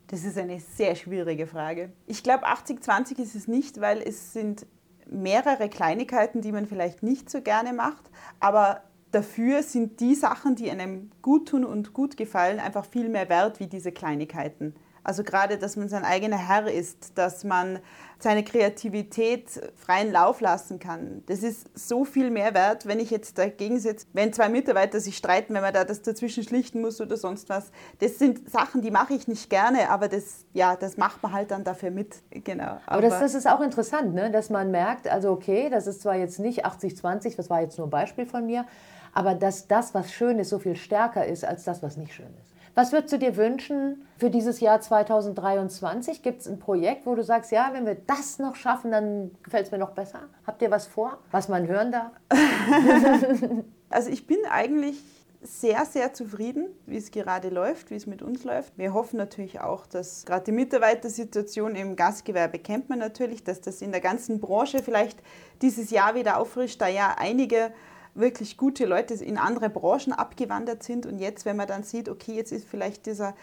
Das 0.08 0.24
ist 0.24 0.36
eine 0.38 0.58
sehr 0.58 0.96
schwierige 0.96 1.46
Frage. 1.46 1.92
Ich 2.06 2.24
glaube, 2.24 2.48
80-20 2.48 3.20
ist 3.20 3.36
es 3.36 3.46
nicht, 3.46 3.80
weil 3.80 4.02
es 4.02 4.32
sind 4.32 4.66
mehrere 5.08 5.68
Kleinigkeiten, 5.68 6.40
die 6.40 6.50
man 6.50 6.66
vielleicht 6.66 7.02
nicht 7.02 7.30
so 7.30 7.42
gerne 7.42 7.72
macht, 7.72 8.10
aber 8.40 8.82
dafür 9.12 9.62
sind 9.62 10.00
die 10.00 10.14
Sachen, 10.14 10.56
die 10.56 10.70
einem 10.70 11.10
gut 11.22 11.48
tun 11.50 11.64
und 11.64 11.92
gut 11.92 12.16
gefallen, 12.16 12.58
einfach 12.58 12.86
viel 12.86 13.08
mehr 13.08 13.28
wert 13.28 13.60
wie 13.60 13.66
diese 13.66 13.92
Kleinigkeiten. 13.92 14.74
Also 15.10 15.24
gerade, 15.24 15.58
dass 15.58 15.74
man 15.74 15.88
sein 15.88 16.04
eigener 16.04 16.38
Herr 16.38 16.70
ist, 16.70 17.18
dass 17.18 17.42
man 17.42 17.80
seine 18.20 18.44
Kreativität 18.44 19.60
freien 19.74 20.12
Lauf 20.12 20.40
lassen 20.40 20.78
kann. 20.78 21.24
Das 21.26 21.42
ist 21.42 21.66
so 21.76 22.04
viel 22.04 22.30
mehr 22.30 22.54
wert, 22.54 22.86
wenn 22.86 23.00
ich 23.00 23.10
jetzt 23.10 23.36
dagegen 23.36 23.80
sitze, 23.80 24.06
wenn 24.12 24.32
zwei 24.32 24.48
Mitarbeiter 24.48 25.00
sich 25.00 25.16
streiten, 25.16 25.52
wenn 25.52 25.62
man 25.62 25.74
da 25.74 25.82
das 25.82 26.02
dazwischen 26.02 26.44
schlichten 26.44 26.80
muss 26.80 27.00
oder 27.00 27.16
sonst 27.16 27.48
was. 27.48 27.72
Das 27.98 28.20
sind 28.20 28.48
Sachen, 28.48 28.82
die 28.82 28.92
mache 28.92 29.14
ich 29.14 29.26
nicht 29.26 29.50
gerne, 29.50 29.90
aber 29.90 30.06
das, 30.06 30.44
ja, 30.52 30.76
das 30.76 30.96
macht 30.96 31.24
man 31.24 31.32
halt 31.32 31.50
dann 31.50 31.64
dafür 31.64 31.90
mit. 31.90 32.22
Genau. 32.30 32.62
Aber, 32.62 32.80
aber 32.86 33.02
das, 33.02 33.18
das 33.18 33.34
ist 33.34 33.48
auch 33.48 33.62
interessant, 33.62 34.14
ne? 34.14 34.30
dass 34.30 34.48
man 34.48 34.70
merkt, 34.70 35.08
also 35.08 35.32
okay, 35.32 35.70
das 35.70 35.88
ist 35.88 36.02
zwar 36.02 36.14
jetzt 36.14 36.38
nicht 36.38 36.64
80-20, 36.64 37.34
das 37.34 37.50
war 37.50 37.62
jetzt 37.62 37.78
nur 37.78 37.88
ein 37.88 37.90
Beispiel 37.90 38.26
von 38.26 38.46
mir, 38.46 38.64
aber 39.12 39.34
dass 39.34 39.66
das, 39.66 39.92
was 39.92 40.12
schön 40.12 40.38
ist, 40.38 40.50
so 40.50 40.60
viel 40.60 40.76
stärker 40.76 41.26
ist 41.26 41.44
als 41.44 41.64
das, 41.64 41.82
was 41.82 41.96
nicht 41.96 42.14
schön 42.14 42.32
ist. 42.40 42.49
Was 42.74 42.92
würdest 42.92 43.12
du 43.12 43.18
dir 43.18 43.36
wünschen 43.36 44.06
für 44.16 44.30
dieses 44.30 44.60
Jahr 44.60 44.80
2023? 44.80 46.22
Gibt 46.22 46.40
es 46.40 46.48
ein 46.48 46.58
Projekt, 46.58 47.06
wo 47.06 47.14
du 47.14 47.24
sagst, 47.24 47.50
ja, 47.50 47.70
wenn 47.72 47.86
wir 47.86 47.96
das 47.96 48.38
noch 48.38 48.54
schaffen, 48.54 48.90
dann 48.90 49.32
gefällt 49.42 49.66
es 49.66 49.72
mir 49.72 49.78
noch 49.78 49.90
besser? 49.90 50.28
Habt 50.46 50.62
ihr 50.62 50.70
was 50.70 50.86
vor, 50.86 51.18
was 51.30 51.48
man 51.48 51.66
hören 51.66 51.92
darf? 51.92 52.12
also 53.90 54.10
ich 54.10 54.26
bin 54.26 54.38
eigentlich 54.48 55.02
sehr, 55.42 55.86
sehr 55.86 56.12
zufrieden, 56.12 56.66
wie 56.86 56.98
es 56.98 57.10
gerade 57.10 57.48
läuft, 57.48 57.90
wie 57.90 57.94
es 57.94 58.06
mit 58.06 58.20
uns 58.20 58.44
läuft. 58.44 58.76
Wir 58.76 58.92
hoffen 58.92 59.16
natürlich 59.16 59.60
auch, 59.60 59.86
dass 59.86 60.26
gerade 60.26 60.44
die 60.44 60.52
Mitarbeitersituation 60.52 61.76
im 61.76 61.96
Gastgewerbe 61.96 62.58
kennt 62.58 62.90
man 62.90 62.98
natürlich, 62.98 63.42
dass 63.42 63.60
das 63.62 63.80
in 63.80 63.90
der 63.90 64.02
ganzen 64.02 64.38
Branche 64.38 64.82
vielleicht 64.82 65.18
dieses 65.62 65.90
Jahr 65.90 66.14
wieder 66.14 66.38
auffrischt, 66.38 66.80
da 66.80 66.88
ja 66.88 67.16
einige 67.18 67.72
wirklich 68.14 68.56
gute 68.56 68.86
Leute 68.86 69.14
in 69.14 69.38
andere 69.38 69.70
Branchen 69.70 70.12
abgewandert 70.12 70.82
sind. 70.82 71.06
Und 71.06 71.18
jetzt, 71.18 71.44
wenn 71.44 71.56
man 71.56 71.66
dann 71.66 71.82
sieht, 71.82 72.08
okay, 72.08 72.32
jetzt 72.32 72.52
ist 72.52 72.68
vielleicht 72.68 73.06
dieser, 73.06 73.34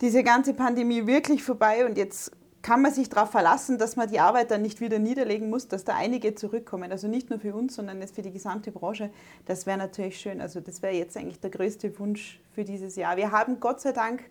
diese 0.00 0.22
ganze 0.22 0.54
Pandemie 0.54 1.06
wirklich 1.06 1.42
vorbei 1.42 1.84
und 1.86 1.96
jetzt 1.96 2.32
kann 2.62 2.80
man 2.80 2.94
sich 2.94 3.08
darauf 3.08 3.30
verlassen, 3.30 3.76
dass 3.76 3.96
man 3.96 4.08
die 4.08 4.20
Arbeit 4.20 4.52
dann 4.52 4.62
nicht 4.62 4.80
wieder 4.80 5.00
niederlegen 5.00 5.50
muss, 5.50 5.66
dass 5.66 5.84
da 5.84 5.96
einige 5.96 6.34
zurückkommen. 6.34 6.92
Also 6.92 7.08
nicht 7.08 7.28
nur 7.28 7.40
für 7.40 7.54
uns, 7.54 7.74
sondern 7.74 8.00
jetzt 8.00 8.14
für 8.14 8.22
die 8.22 8.30
gesamte 8.30 8.70
Branche. 8.70 9.10
Das 9.46 9.66
wäre 9.66 9.78
natürlich 9.78 10.18
schön. 10.20 10.40
Also 10.40 10.60
das 10.60 10.80
wäre 10.80 10.94
jetzt 10.94 11.16
eigentlich 11.16 11.40
der 11.40 11.50
größte 11.50 11.98
Wunsch 11.98 12.40
für 12.54 12.64
dieses 12.64 12.94
Jahr. 12.94 13.16
Wir 13.16 13.32
haben 13.32 13.58
Gott 13.58 13.80
sei 13.80 13.92
Dank 13.92 14.22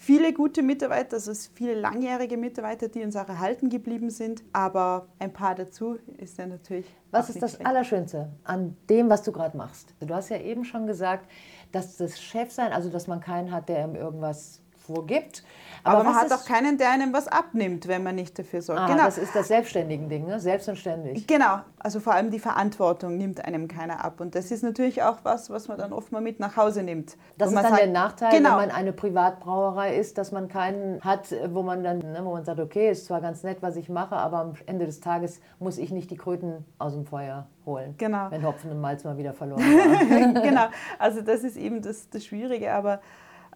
viele 0.00 0.32
gute 0.32 0.62
Mitarbeiter, 0.62 1.14
also 1.14 1.32
viele 1.54 1.74
langjährige 1.74 2.38
Mitarbeiter, 2.38 2.88
die 2.88 3.02
uns 3.02 3.14
auch 3.16 3.28
erhalten 3.28 3.68
geblieben 3.68 4.08
sind, 4.10 4.42
aber 4.52 5.08
ein 5.18 5.32
paar 5.32 5.54
dazu 5.54 5.98
ist 6.16 6.38
ja 6.38 6.46
natürlich. 6.46 6.86
Was 7.10 7.28
ist 7.28 7.42
das 7.42 7.52
schlecht. 7.52 7.66
Allerschönste 7.66 8.30
an 8.44 8.76
dem, 8.88 9.10
was 9.10 9.22
du 9.22 9.30
gerade 9.30 9.56
machst? 9.56 9.94
Du 10.00 10.12
hast 10.14 10.30
ja 10.30 10.38
eben 10.38 10.64
schon 10.64 10.86
gesagt, 10.86 11.30
dass 11.70 11.98
das 11.98 12.18
Chefsein, 12.18 12.72
also 12.72 12.88
dass 12.88 13.08
man 13.08 13.20
keinen 13.20 13.52
hat, 13.52 13.68
der 13.68 13.84
ihm 13.84 13.94
irgendwas 13.94 14.62
vorgibt, 14.94 15.42
aber, 15.82 15.98
Aber 15.98 16.10
man 16.10 16.16
hat 16.16 16.32
auch 16.32 16.44
keinen, 16.44 16.76
der 16.76 16.90
einem 16.90 17.12
was 17.12 17.26
abnimmt, 17.26 17.88
wenn 17.88 18.02
man 18.02 18.14
nicht 18.14 18.38
dafür 18.38 18.60
sorgt. 18.60 18.80
Ah, 18.80 18.86
genau. 18.86 19.04
Das 19.04 19.18
ist 19.18 19.34
das 19.34 19.48
Selbstständigen-Ding, 19.48 20.26
ne? 20.26 20.38
selbst 20.38 20.68
und 20.68 20.76
ständig. 20.76 21.26
Genau, 21.26 21.60
also 21.78 22.00
vor 22.00 22.12
allem 22.12 22.30
die 22.30 22.38
Verantwortung 22.38 23.16
nimmt 23.16 23.44
einem 23.44 23.66
keiner 23.66 24.04
ab. 24.04 24.20
Und 24.20 24.34
das 24.34 24.50
ist 24.50 24.62
natürlich 24.62 25.02
auch 25.02 25.18
was, 25.22 25.48
was 25.48 25.68
man 25.68 25.78
dann 25.78 25.92
oft 25.92 26.12
mal 26.12 26.20
mit 26.20 26.38
nach 26.38 26.56
Hause 26.56 26.82
nimmt. 26.82 27.16
Das 27.38 27.48
ist 27.48 27.54
dann 27.54 27.64
sagt, 27.64 27.80
der 27.80 27.86
Nachteil, 27.86 28.30
genau. 28.30 28.50
wenn 28.50 28.68
man 28.68 28.70
eine 28.70 28.92
Privatbrauerei 28.92 29.96
ist, 29.96 30.18
dass 30.18 30.32
man 30.32 30.48
keinen 30.48 31.00
hat, 31.00 31.34
wo 31.48 31.62
man 31.62 31.82
dann, 31.82 31.98
ne, 31.98 32.20
wo 32.24 32.32
man 32.32 32.44
sagt, 32.44 32.60
okay, 32.60 32.90
ist 32.90 33.06
zwar 33.06 33.20
ganz 33.20 33.42
nett, 33.42 33.58
was 33.62 33.76
ich 33.76 33.88
mache, 33.88 34.16
aber 34.16 34.38
am 34.38 34.54
Ende 34.66 34.86
des 34.86 35.00
Tages 35.00 35.40
muss 35.58 35.78
ich 35.78 35.90
nicht 35.90 36.10
die 36.10 36.16
Kröten 36.16 36.64
aus 36.78 36.92
dem 36.92 37.06
Feuer 37.06 37.46
holen. 37.64 37.94
Genau. 37.96 38.30
Wenn 38.30 38.44
Hopfen 38.44 38.70
und 38.70 38.80
Malz 38.80 39.04
mal 39.04 39.16
wieder 39.16 39.32
verloren 39.32 39.60
waren. 39.62 40.34
genau, 40.34 40.66
also 40.98 41.22
das 41.22 41.42
ist 41.42 41.56
eben 41.56 41.80
das, 41.80 42.10
das 42.10 42.24
Schwierige. 42.24 42.72
Aber 42.72 43.00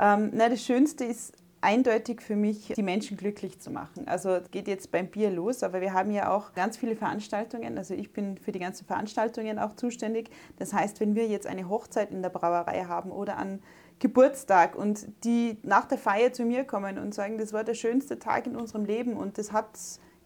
ähm, 0.01 0.31
na, 0.33 0.49
das 0.49 0.63
Schönste 0.63 1.05
ist 1.05 1.33
eindeutig 1.65 2.21
für 2.21 2.37
mich, 2.37 2.75
die 2.77 2.83
Menschen 2.83 3.17
glücklich 3.17 3.59
zu 3.59 3.71
machen. 3.71 4.07
Also 4.07 4.31
es 4.31 4.51
geht 4.51 4.69
jetzt 4.69 4.93
beim 4.93 5.09
Bier 5.09 5.31
los, 5.31 5.63
aber 5.63 5.81
wir 5.81 5.95
haben 5.95 6.11
ja 6.11 6.31
auch 6.31 6.53
ganz 6.53 6.77
viele 6.77 6.95
Veranstaltungen. 6.95 7.79
Also 7.79 7.95
ich 7.95 8.13
bin 8.13 8.37
für 8.37 8.53
die 8.53 8.59
ganzen 8.59 8.85
Veranstaltungen 8.85 9.59
auch 9.59 9.75
zuständig. 9.75 10.29
Das 10.59 10.75
heißt, 10.75 11.01
wenn 11.01 11.15
wir 11.15 11.27
jetzt 11.27 11.47
eine 11.47 11.69
Hochzeit 11.69 12.11
in 12.11 12.21
der 12.21 12.29
Brauerei 12.29 12.85
haben 12.85 13.11
oder 13.11 13.39
an 13.39 13.63
Geburtstag 13.99 14.77
und 14.77 15.09
die 15.25 15.57
nach 15.63 15.87
der 15.87 15.97
Feier 15.97 16.33
zu 16.33 16.45
mir 16.45 16.65
kommen 16.65 16.99
und 16.99 17.15
sagen, 17.15 17.39
das 17.39 17.55
war 17.55 17.65
der 17.65 17.75
schönste 17.75 18.19
Tag 18.19 18.47
in 18.47 18.57
unserem 18.57 18.85
Leben 18.85 19.17
und 19.17 19.39
das 19.39 19.53
hat 19.53 19.71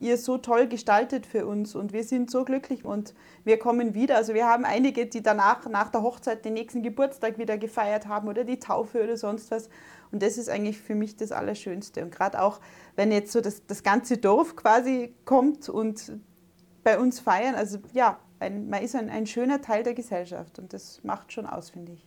ihr 0.01 0.17
so 0.17 0.39
toll 0.39 0.69
gestaltet 0.69 1.27
für 1.27 1.47
uns 1.47 1.75
und 1.75 1.93
wir 1.93 2.05
sind 2.05 2.31
so 2.31 2.45
glücklich 2.45 2.85
und 2.85 3.15
wir 3.45 3.59
kommen 3.59 3.95
wieder. 3.95 4.17
Also 4.17 4.35
wir 4.35 4.47
haben 4.47 4.65
einige, 4.65 5.07
die 5.07 5.23
danach, 5.23 5.67
nach 5.69 5.91
der 5.91 6.03
Hochzeit, 6.03 6.45
den 6.45 6.55
nächsten 6.55 6.83
Geburtstag 6.83 7.39
wieder 7.39 7.59
gefeiert 7.59 8.07
haben 8.07 8.29
oder 8.29 8.45
die 8.45 8.61
Taufe 8.61 9.03
oder 9.03 9.17
sonst 9.17 9.51
was. 9.51 9.69
Und 10.13 10.23
das 10.23 10.39
ist 10.39 10.49
eigentlich 10.49 10.79
für 10.79 10.95
mich 10.95 11.17
das 11.17 11.33
Allerschönste. 11.33 12.03
Und 12.03 12.15
gerade 12.15 12.41
auch, 12.41 12.61
wenn 12.97 13.11
jetzt 13.11 13.33
so 13.33 13.41
das, 13.41 13.67
das 13.67 13.83
ganze 13.83 14.19
Dorf 14.19 14.57
quasi 14.57 15.15
kommt 15.25 15.69
und 15.69 16.13
bei 16.85 16.99
uns 16.99 17.19
feiern, 17.21 17.55
also 17.55 17.79
ja, 17.93 18.19
ein, 18.41 18.69
man 18.69 18.83
ist 18.83 18.95
ein, 18.95 19.11
ein 19.11 19.27
schöner 19.27 19.61
Teil 19.61 19.83
der 19.83 19.95
Gesellschaft 19.95 20.59
und 20.61 20.73
das 20.73 21.03
macht 21.03 21.33
schon 21.33 21.47
aus, 21.47 21.71
finde 21.71 21.93
ich. 21.93 22.07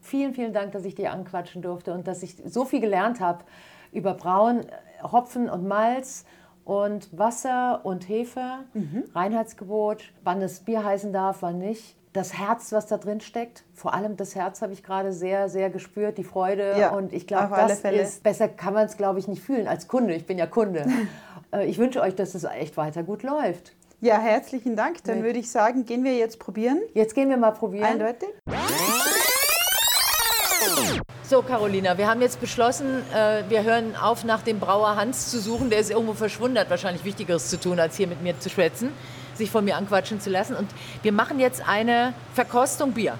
Vielen, 0.00 0.34
vielen 0.34 0.52
Dank, 0.52 0.72
dass 0.72 0.84
ich 0.84 0.94
dir 0.94 1.12
anquatschen 1.12 1.62
durfte 1.62 1.92
und 1.92 2.06
dass 2.06 2.22
ich 2.22 2.36
so 2.44 2.64
viel 2.64 2.80
gelernt 2.80 3.20
habe 3.20 3.44
über 3.92 4.14
Brauen, 4.14 4.66
Hopfen 5.02 5.48
und 5.48 5.66
Malz 5.66 6.24
und 6.68 7.08
Wasser 7.18 7.80
und 7.84 8.10
Hefe, 8.10 8.58
mhm. 8.74 9.04
Reinheitsgebot, 9.14 10.12
wann 10.22 10.38
das 10.38 10.60
Bier 10.60 10.84
heißen 10.84 11.14
darf, 11.14 11.38
wann 11.40 11.58
nicht. 11.58 11.96
Das 12.12 12.34
Herz, 12.38 12.72
was 12.72 12.86
da 12.86 12.98
drin 12.98 13.22
steckt, 13.22 13.64
vor 13.72 13.94
allem 13.94 14.18
das 14.18 14.34
Herz 14.34 14.60
habe 14.60 14.74
ich 14.74 14.82
gerade 14.82 15.14
sehr, 15.14 15.48
sehr 15.48 15.70
gespürt, 15.70 16.18
die 16.18 16.24
Freude. 16.24 16.74
Ja, 16.78 16.90
und 16.90 17.14
ich 17.14 17.26
glaube, 17.26 17.54
das 17.56 17.80
ist, 17.80 18.22
besser 18.22 18.48
kann 18.48 18.74
man 18.74 18.84
es, 18.84 18.98
glaube 18.98 19.18
ich, 19.18 19.28
nicht 19.28 19.42
fühlen 19.42 19.66
als 19.66 19.88
Kunde. 19.88 20.14
Ich 20.14 20.26
bin 20.26 20.38
ja 20.38 20.46
Kunde. 20.46 20.86
Äh, 21.50 21.64
ich 21.64 21.78
wünsche 21.78 22.02
euch, 22.02 22.14
dass 22.14 22.34
es 22.34 22.44
echt 22.44 22.76
weiter 22.76 23.02
gut 23.02 23.22
läuft. 23.22 23.74
Ja, 24.02 24.18
herzlichen 24.18 24.76
Dank. 24.76 25.02
Dann 25.04 25.22
würde 25.22 25.38
ich 25.38 25.50
sagen, 25.50 25.86
gehen 25.86 26.04
wir 26.04 26.14
jetzt 26.14 26.38
probieren. 26.38 26.82
Jetzt 26.92 27.14
gehen 27.14 27.30
wir 27.30 27.38
mal 27.38 27.52
probieren. 27.52 27.84
Eindeutig. 27.84 28.28
So, 31.28 31.42
Carolina, 31.42 31.98
wir 31.98 32.08
haben 32.08 32.22
jetzt 32.22 32.40
beschlossen, 32.40 33.02
äh, 33.14 33.42
wir 33.50 33.62
hören 33.62 33.94
auf, 33.96 34.24
nach 34.24 34.40
dem 34.40 34.58
Brauer 34.58 34.96
Hans 34.96 35.30
zu 35.30 35.38
suchen. 35.38 35.68
Der 35.68 35.78
ist 35.78 35.90
irgendwo 35.90 36.14
verschwunden, 36.14 36.58
hat 36.58 36.70
wahrscheinlich 36.70 37.04
Wichtigeres 37.04 37.50
zu 37.50 37.60
tun, 37.60 37.78
als 37.78 37.98
hier 37.98 38.06
mit 38.06 38.22
mir 38.22 38.40
zu 38.40 38.48
schwätzen, 38.48 38.94
sich 39.34 39.50
von 39.50 39.62
mir 39.62 39.76
anquatschen 39.76 40.22
zu 40.22 40.30
lassen. 40.30 40.56
Und 40.56 40.70
wir 41.02 41.12
machen 41.12 41.38
jetzt 41.38 41.68
eine 41.68 42.14
Verkostung 42.32 42.92
Bier. 42.92 43.18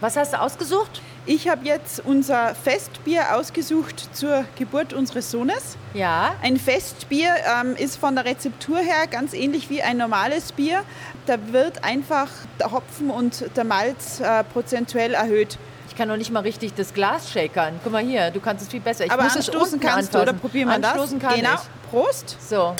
Was 0.00 0.16
hast 0.16 0.34
du 0.34 0.40
ausgesucht? 0.40 1.02
Ich 1.26 1.48
habe 1.48 1.66
jetzt 1.66 2.00
unser 2.04 2.54
Festbier 2.54 3.34
ausgesucht 3.34 4.14
zur 4.14 4.44
Geburt 4.56 4.92
unseres 4.92 5.32
Sohnes. 5.32 5.76
Ja. 5.94 6.36
Ein 6.40 6.58
Festbier 6.58 7.30
ähm, 7.60 7.74
ist 7.74 7.96
von 7.96 8.14
der 8.14 8.24
Rezeptur 8.24 8.78
her 8.78 9.08
ganz 9.10 9.34
ähnlich 9.34 9.68
wie 9.68 9.82
ein 9.82 9.96
normales 9.96 10.52
Bier. 10.52 10.84
Da 11.26 11.34
wird 11.50 11.82
einfach 11.82 12.28
der 12.60 12.70
Hopfen 12.70 13.10
und 13.10 13.50
der 13.56 13.64
Malz 13.64 14.20
äh, 14.20 14.44
prozentuell 14.44 15.14
erhöht. 15.14 15.58
Ich 15.98 16.00
kann 16.00 16.10
noch 16.10 16.16
nicht 16.16 16.30
mal 16.30 16.44
richtig 16.44 16.76
das 16.76 16.94
Glas 16.94 17.28
shakern. 17.28 17.80
Guck 17.82 17.90
mal 17.90 18.04
hier, 18.04 18.30
du 18.30 18.38
kannst 18.38 18.62
es 18.62 18.68
viel 18.70 18.78
besser. 18.78 19.04
Ich 19.06 19.10
Aber 19.10 19.24
muss 19.24 19.34
anstoßen 19.34 19.80
kannst 19.80 20.14
du, 20.14 20.18
anfassen. 20.18 20.28
oder 20.28 20.32
probieren 20.32 20.68
wir 20.68 20.74
anstoßen 20.76 21.18
das? 21.18 21.28
kann 21.28 21.40
genau. 21.40 21.54
ich. 21.54 21.90
Prost 21.90 22.36
So, 22.48 22.76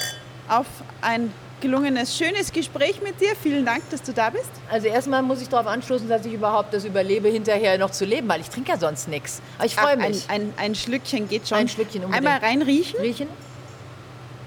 auf 0.48 0.66
ein 1.00 1.33
gelungenes, 1.61 2.16
schönes 2.16 2.52
Gespräch 2.52 3.02
mit 3.02 3.20
dir. 3.20 3.35
Vielen 3.42 3.66
Dank, 3.66 3.83
dass 3.90 4.02
du 4.02 4.12
da 4.12 4.31
bist. 4.31 4.48
also 4.70 4.87
erstmal 4.87 5.24
muss 5.24 5.42
ich 5.42 5.48
darauf 5.48 5.66
anstoßen, 5.66 6.09
dass 6.09 6.24
ich 6.26 6.33
überhaupt 6.33 6.72
das 6.72 6.85
überlebe, 6.85 7.26
hinterher 7.26 7.76
noch 7.76 7.90
zu 7.90 8.04
leben, 8.04 8.28
weil 8.28 8.40
ich 8.40 8.50
trinke 8.50 8.70
ja 8.70 8.78
sonst 8.78 9.09
nichts. 9.09 9.42
Aber 9.57 9.66
ich 9.66 9.74
freue 9.74 9.96
mich. 9.96 10.24
Ein, 10.28 10.42
ein, 10.42 10.52
ein 10.57 10.74
Schlückchen 10.76 11.28
geht 11.28 11.48
schon. 11.48 11.59
Ein 11.59 11.66
Schlückchen 11.68 12.04
unbedingt. 12.04 12.24
Einmal 12.24 12.48
reinriechen. 12.48 13.00
Riechen? 13.00 13.26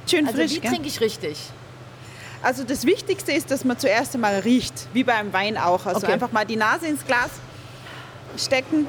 Schön 0.09 0.25
Also 0.27 0.37
frisch. 0.37 0.51
wie 0.53 0.59
gell? 0.61 0.71
trinke 0.71 0.87
ich 0.87 1.01
richtig? 1.01 1.37
Also 2.41 2.63
das 2.63 2.85
Wichtigste 2.85 3.33
ist, 3.33 3.51
dass 3.51 3.65
man 3.65 3.77
zuerst 3.77 4.15
einmal 4.15 4.39
riecht, 4.39 4.87
wie 4.93 5.03
beim 5.03 5.33
Wein 5.33 5.57
auch. 5.57 5.85
Also 5.87 5.97
Okay. 6.03 6.13
einfach 6.13 6.31
mal 6.31 6.45
die 6.45 6.55
Nase 6.55 6.87
ins 6.87 7.05
Glas 7.05 7.31
stecken. 8.37 8.87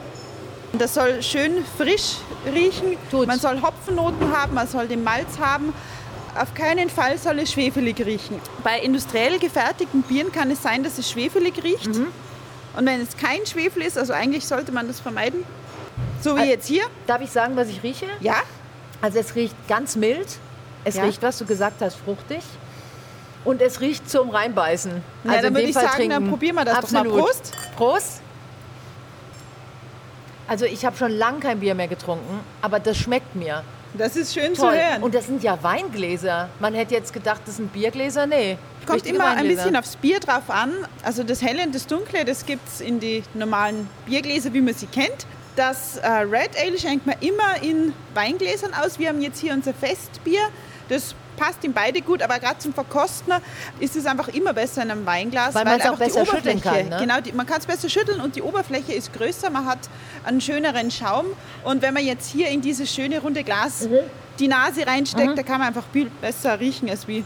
Das 0.73 0.95
soll 0.95 1.23
schön 1.23 1.65
frisch 1.77 2.17
riechen. 2.53 2.97
Tut's. 3.11 3.27
Man 3.27 3.39
soll 3.39 3.61
Hopfennoten 3.61 4.35
haben, 4.37 4.55
man 4.55 4.67
soll 4.67 4.89
den 4.89 5.05
Malz 5.05 5.39
haben. 5.39 5.75
Auf 6.35 6.55
keinen 6.55 6.89
Fall 6.89 7.19
soll 7.19 7.39
es 7.41 7.53
schwefelig 7.53 8.01
riechen. 8.07 8.41
Bei 8.65 8.81
industriell 8.81 9.39
gefertigten 9.39 10.03
Bieren 10.03 10.33
kann 10.33 10.51
es 10.51 10.63
sein, 10.63 10.83
dass 10.83 10.97
es 10.97 11.11
schwefelig 11.11 11.63
riecht. 11.63 11.89
Mhm. 11.89 12.07
Und 12.75 12.87
wenn 12.87 13.03
es 13.03 13.19
kein 13.19 13.45
Schwefel 13.45 13.83
ist, 13.83 13.99
also 13.99 14.15
eigentlich 14.15 14.47
sollte 14.47 14.73
man 14.73 14.89
das 14.89 14.99
vermeiden. 14.99 15.45
So 16.23 16.37
wie 16.37 16.41
Ä- 16.41 16.45
jetzt 16.47 16.67
hier. 16.67 16.85
Darf 17.07 17.21
ich 17.21 17.31
sagen, 17.31 17.55
was 17.55 17.69
ich 17.69 17.83
rieche? 17.83 18.07
Ja, 18.21 18.37
Also 19.03 19.19
es 19.19 19.35
riecht 19.35 19.55
ganz 19.69 19.95
mild. 19.97 20.27
Es 20.85 20.95
Ja. 20.97 21.05
riecht, 21.05 21.23
was 21.23 21.37
du 21.37 21.45
gesagt 21.45 21.83
hast, 21.83 21.97
fruchtig. 21.97 22.41
Und 23.45 23.61
es 23.61 23.81
riecht 23.81 24.09
zum 24.09 24.31
Reinbeißen. 24.31 24.93
Also 25.25 25.37
dann 25.37 25.45
in 25.47 25.55
würde 25.55 25.67
ich 25.69 25.75
Fall 25.75 25.83
sagen, 25.83 25.97
trinken. 25.97 26.11
dann 26.15 26.29
probieren 26.31 26.55
wir 26.57 26.65
das 26.65 26.81
doch 26.81 26.91
mal. 26.93 27.01
Absolut. 27.01 27.21
Prost. 27.27 27.53
Prost. 27.77 28.22
Also 30.53 30.67
ich 30.67 30.85
habe 30.85 30.95
schon 30.99 31.13
lange 31.13 31.41
kein 31.41 31.61
Bier 31.61 31.75
mehr 31.75 31.89
getrunken, 31.89 32.41
aber 32.61 32.79
das 32.79 32.99
schmeckt 32.99 33.35
mir. 33.35 33.65
das 33.95 34.17
ist 34.17 34.35
schön 34.35 34.53
Toll. 34.53 34.57
zu 34.57 34.79
hören. 34.79 35.03
Und 35.03 35.15
das 35.15 35.27
sind 35.27 35.43
ja 35.43 35.57
Weingläser. 35.63 36.51
Man 36.61 36.75
hätte 36.75 36.93
jetzt 36.93 37.15
gedacht, 37.15 37.41
das 37.47 37.57
sind 37.57 37.73
Biergläser. 37.73 38.27
Nee. 38.27 38.59
Kommt 38.87 39.07
immer 39.07 39.31
ein 39.31 39.49
bisschen 39.49 39.75
aufs 39.77 39.97
Bier 39.97 40.21
drauf 40.21 40.51
an. 40.51 40.73
Also 41.03 41.23
das 41.23 41.41
Helle 41.41 41.63
und 41.63 41.75
das 41.75 41.87
Dunkle, 41.87 42.27
das 42.27 42.45
gibt 42.45 42.69
es 42.69 42.83
in 42.83 43.01
die 43.01 43.23
normalen 43.33 43.89
Biergläser, 44.05 44.53
wie 44.53 44.61
man 44.61 44.75
sie 44.75 44.89
kennt. 44.89 45.25
Das 45.57 45.97
äh, 45.97 46.07
Red 46.07 46.51
Ale 46.63 46.79
schenkt 46.79 47.07
man 47.07 47.17
immer 47.21 47.63
in 47.63 47.95
Weingläsern 48.13 48.75
aus. 48.75 48.99
Wir 48.99 49.09
haben 49.09 49.23
jetzt 49.23 49.41
hier 49.41 49.55
unser 49.55 49.73
Festbier. 49.73 50.41
Das 50.93 51.15
passt 51.39 51.65
in 51.65 51.73
beide 51.73 52.03
gut, 52.03 52.21
aber 52.23 52.39
gerade 52.39 52.59
zum 52.59 52.75
Verkosten 52.75 53.33
ist 53.81 53.97
es 53.97 54.05
einfach 54.05 54.29
immer 54.29 54.53
besser 54.53 54.83
in 54.83 54.91
einem 54.91 55.07
Weinglas. 55.07 55.55
Weil 55.55 55.65
man's 55.65 55.83
auch 55.85 55.93
einfach 55.93 55.99
die 55.99 56.05
besser 56.13 56.27
schütteln 56.27 56.59
Oberfläche- 56.59 56.81
kann, 56.83 56.89
ne? 56.91 56.97
Genau, 57.01 57.21
die, 57.21 57.33
man 57.33 57.47
kann 57.47 57.59
es 57.61 57.67
besser 57.67 57.89
schütteln 57.89 58.21
und 58.21 58.37
die 58.37 58.43
Oberfläche 58.43 58.93
ist 58.93 59.13
größer. 59.15 59.49
Man 59.51 59.65
hat 59.67 59.79
einen 60.25 60.41
schöneren 60.43 60.91
Schaum. 60.91 61.25
Und 61.65 61.81
wenn 61.83 61.95
man 61.95 62.05
jetzt 62.05 62.31
hier 62.31 62.49
in 62.49 62.61
dieses 62.61 62.95
schöne 62.95 63.21
runde 63.21 63.43
Glas 63.43 63.89
Mhm. 63.89 63.99
die 64.39 64.49
Nase 64.49 64.87
reinsteckt, 64.87 65.39
da 65.39 65.43
kann 65.43 65.59
man 65.59 65.69
einfach 65.69 65.85
viel 65.93 66.11
besser 66.21 66.61
riechen 66.61 66.91
als 66.91 67.09
wie 67.09 67.25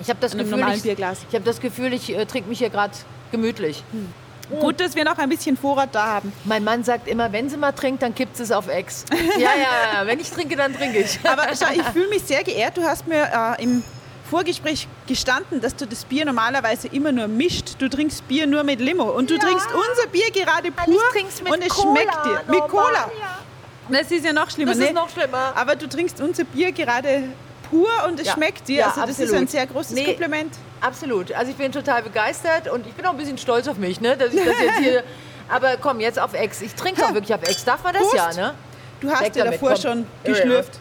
Ich 0.00 0.08
habe 0.08 0.20
das 0.20 0.32
Gefühl, 0.32 0.50
normalen 0.52 0.76
ich, 0.76 0.82
Bierglas. 0.84 1.18
ich 1.28 1.34
habe 1.34 1.44
das 1.44 1.60
Gefühl, 1.60 1.92
ich 1.92 2.16
äh, 2.16 2.24
trinke 2.26 2.48
mich 2.48 2.58
hier 2.60 2.70
gerade 2.70 2.94
gemütlich. 3.32 3.82
Gut, 4.58 4.80
dass 4.80 4.96
wir 4.96 5.04
noch 5.04 5.18
ein 5.18 5.28
bisschen 5.28 5.56
Vorrat 5.56 5.94
da 5.94 6.04
haben. 6.06 6.32
Mein 6.44 6.64
Mann 6.64 6.82
sagt 6.82 7.06
immer, 7.06 7.30
wenn 7.32 7.48
sie 7.48 7.56
mal 7.56 7.72
trinkt, 7.72 8.02
dann 8.02 8.14
kippt 8.14 8.36
sie 8.36 8.42
es 8.42 8.50
auf 8.52 8.68
Ex. 8.68 9.04
ja, 9.38 9.50
ja, 9.50 10.00
ja. 10.00 10.06
Wenn 10.06 10.18
ich 10.18 10.30
trinke, 10.30 10.56
dann 10.56 10.74
trinke 10.74 10.98
ich. 10.98 11.18
Aber 11.24 11.44
schau, 11.56 11.72
ich 11.72 11.82
fühle 11.92 12.08
mich 12.08 12.22
sehr 12.24 12.42
geehrt. 12.42 12.76
Du 12.76 12.82
hast 12.82 13.06
mir 13.06 13.22
äh, 13.58 13.62
im 13.62 13.82
Vorgespräch 14.28 14.86
gestanden, 15.06 15.60
dass 15.60 15.74
du 15.76 15.86
das 15.86 16.04
Bier 16.04 16.24
normalerweise 16.24 16.88
immer 16.88 17.12
nur 17.12 17.26
mischt. 17.28 17.76
Du 17.78 17.88
trinkst 17.88 18.26
Bier 18.28 18.46
nur 18.46 18.62
mit 18.64 18.80
Limo 18.80 19.04
und 19.10 19.28
du 19.30 19.34
Ja. 19.34 19.40
trinkst 19.40 19.68
unser 19.72 20.08
Bier 20.10 20.30
gerade 20.32 20.70
pur 20.72 21.00
und 21.52 21.62
es 21.62 21.68
Cola, 21.74 21.96
schmeckt 22.00 22.24
dir. 22.24 22.40
Mit 22.48 22.60
Cola. 22.68 23.10
ja. 23.20 23.38
Das 23.88 24.10
ist 24.10 24.24
ja 24.24 24.32
noch 24.32 24.48
schlimmer. 24.50 24.70
Das 24.70 24.78
ne? 24.78 24.86
ist 24.86 24.94
noch 24.94 25.08
schlimmer. 25.10 25.52
Aber 25.56 25.74
du 25.74 25.88
trinkst 25.88 26.20
unser 26.20 26.44
Bier 26.44 26.70
gerade 26.70 27.24
pur 27.68 27.88
und 28.06 28.20
es 28.20 28.26
Ja. 28.28 28.34
schmeckt 28.34 28.68
dir. 28.68 28.86
Also 28.86 29.00
das 29.00 29.10
ist 29.10 29.20
absolut. 29.22 29.42
ein 29.42 29.48
sehr 29.48 29.66
großes 29.66 29.92
Nee. 29.92 30.04
Kompliment. 30.04 30.54
Absolut. 30.80 31.32
Also 31.32 31.50
ich 31.50 31.56
bin 31.56 31.72
total 31.72 32.02
begeistert 32.02 32.68
und 32.68 32.86
ich 32.86 32.94
bin 32.94 33.04
auch 33.06 33.10
ein 33.10 33.16
bisschen 33.16 33.38
stolz 33.38 33.68
auf 33.68 33.76
mich, 33.76 34.00
ne, 34.00 34.16
dass 34.16 34.32
ich 34.32 34.44
das 34.44 34.54
jetzt 34.60 34.78
hier. 34.78 35.02
Aber 35.48 35.76
komm, 35.80 36.00
jetzt 36.00 36.18
auf 36.18 36.32
Ex. 36.32 36.62
Ich 36.62 36.74
trinke 36.74 37.04
auch 37.04 37.12
wirklich 37.12 37.34
auf 37.34 37.42
Ex. 37.42 37.64
Darf 37.64 37.82
man 37.82 37.92
das 37.92 38.02
Prost. 38.02 38.14
ja, 38.16 38.32
ne? 38.32 38.54
Du 39.00 39.10
hast 39.10 39.22
Weg 39.22 39.36
ja 39.36 39.44
damit, 39.44 39.60
davor 39.60 39.72
komm. 39.72 39.82
schon 39.82 39.98
Ja, 39.98 40.06
ja. 40.24 40.32
geschlürft. 40.32 40.80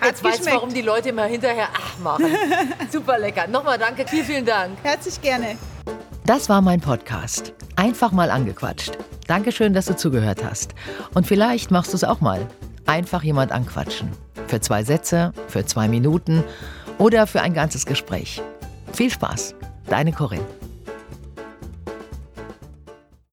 Hat 0.00 0.08
Jetzt 0.08 0.24
weiß 0.24 0.40
ich, 0.40 0.52
warum 0.52 0.72
die 0.72 0.82
Leute 0.82 1.10
immer 1.10 1.24
hinterher 1.24 1.68
ach 1.74 1.98
machen. 1.98 2.26
Super 2.90 3.18
lecker. 3.18 3.46
Nochmal 3.48 3.78
danke, 3.78 4.06
vielen, 4.08 4.24
vielen 4.24 4.46
Dank. 4.46 4.78
Herzlich 4.82 5.20
gerne. 5.20 5.56
Das 6.26 6.48
war 6.48 6.60
mein 6.60 6.80
Podcast. 6.80 7.52
Einfach 7.76 8.10
mal 8.12 8.30
angequatscht. 8.30 8.92
Dankeschön, 9.26 9.74
dass 9.74 9.86
du 9.86 9.96
zugehört 9.96 10.42
hast. 10.44 10.74
Und 11.14 11.26
vielleicht 11.26 11.70
machst 11.70 11.92
du 11.92 11.96
es 11.96 12.04
auch 12.04 12.20
mal. 12.20 12.46
Einfach 12.90 13.22
jemand 13.22 13.52
anquatschen. 13.52 14.10
Für 14.48 14.60
zwei 14.60 14.82
Sätze, 14.82 15.32
für 15.46 15.64
zwei 15.64 15.86
Minuten 15.86 16.42
oder 16.98 17.28
für 17.28 17.40
ein 17.40 17.54
ganzes 17.54 17.86
Gespräch. 17.86 18.42
Viel 18.92 19.10
Spaß. 19.10 19.54
Deine 19.88 20.10
Corinne. 20.10 20.59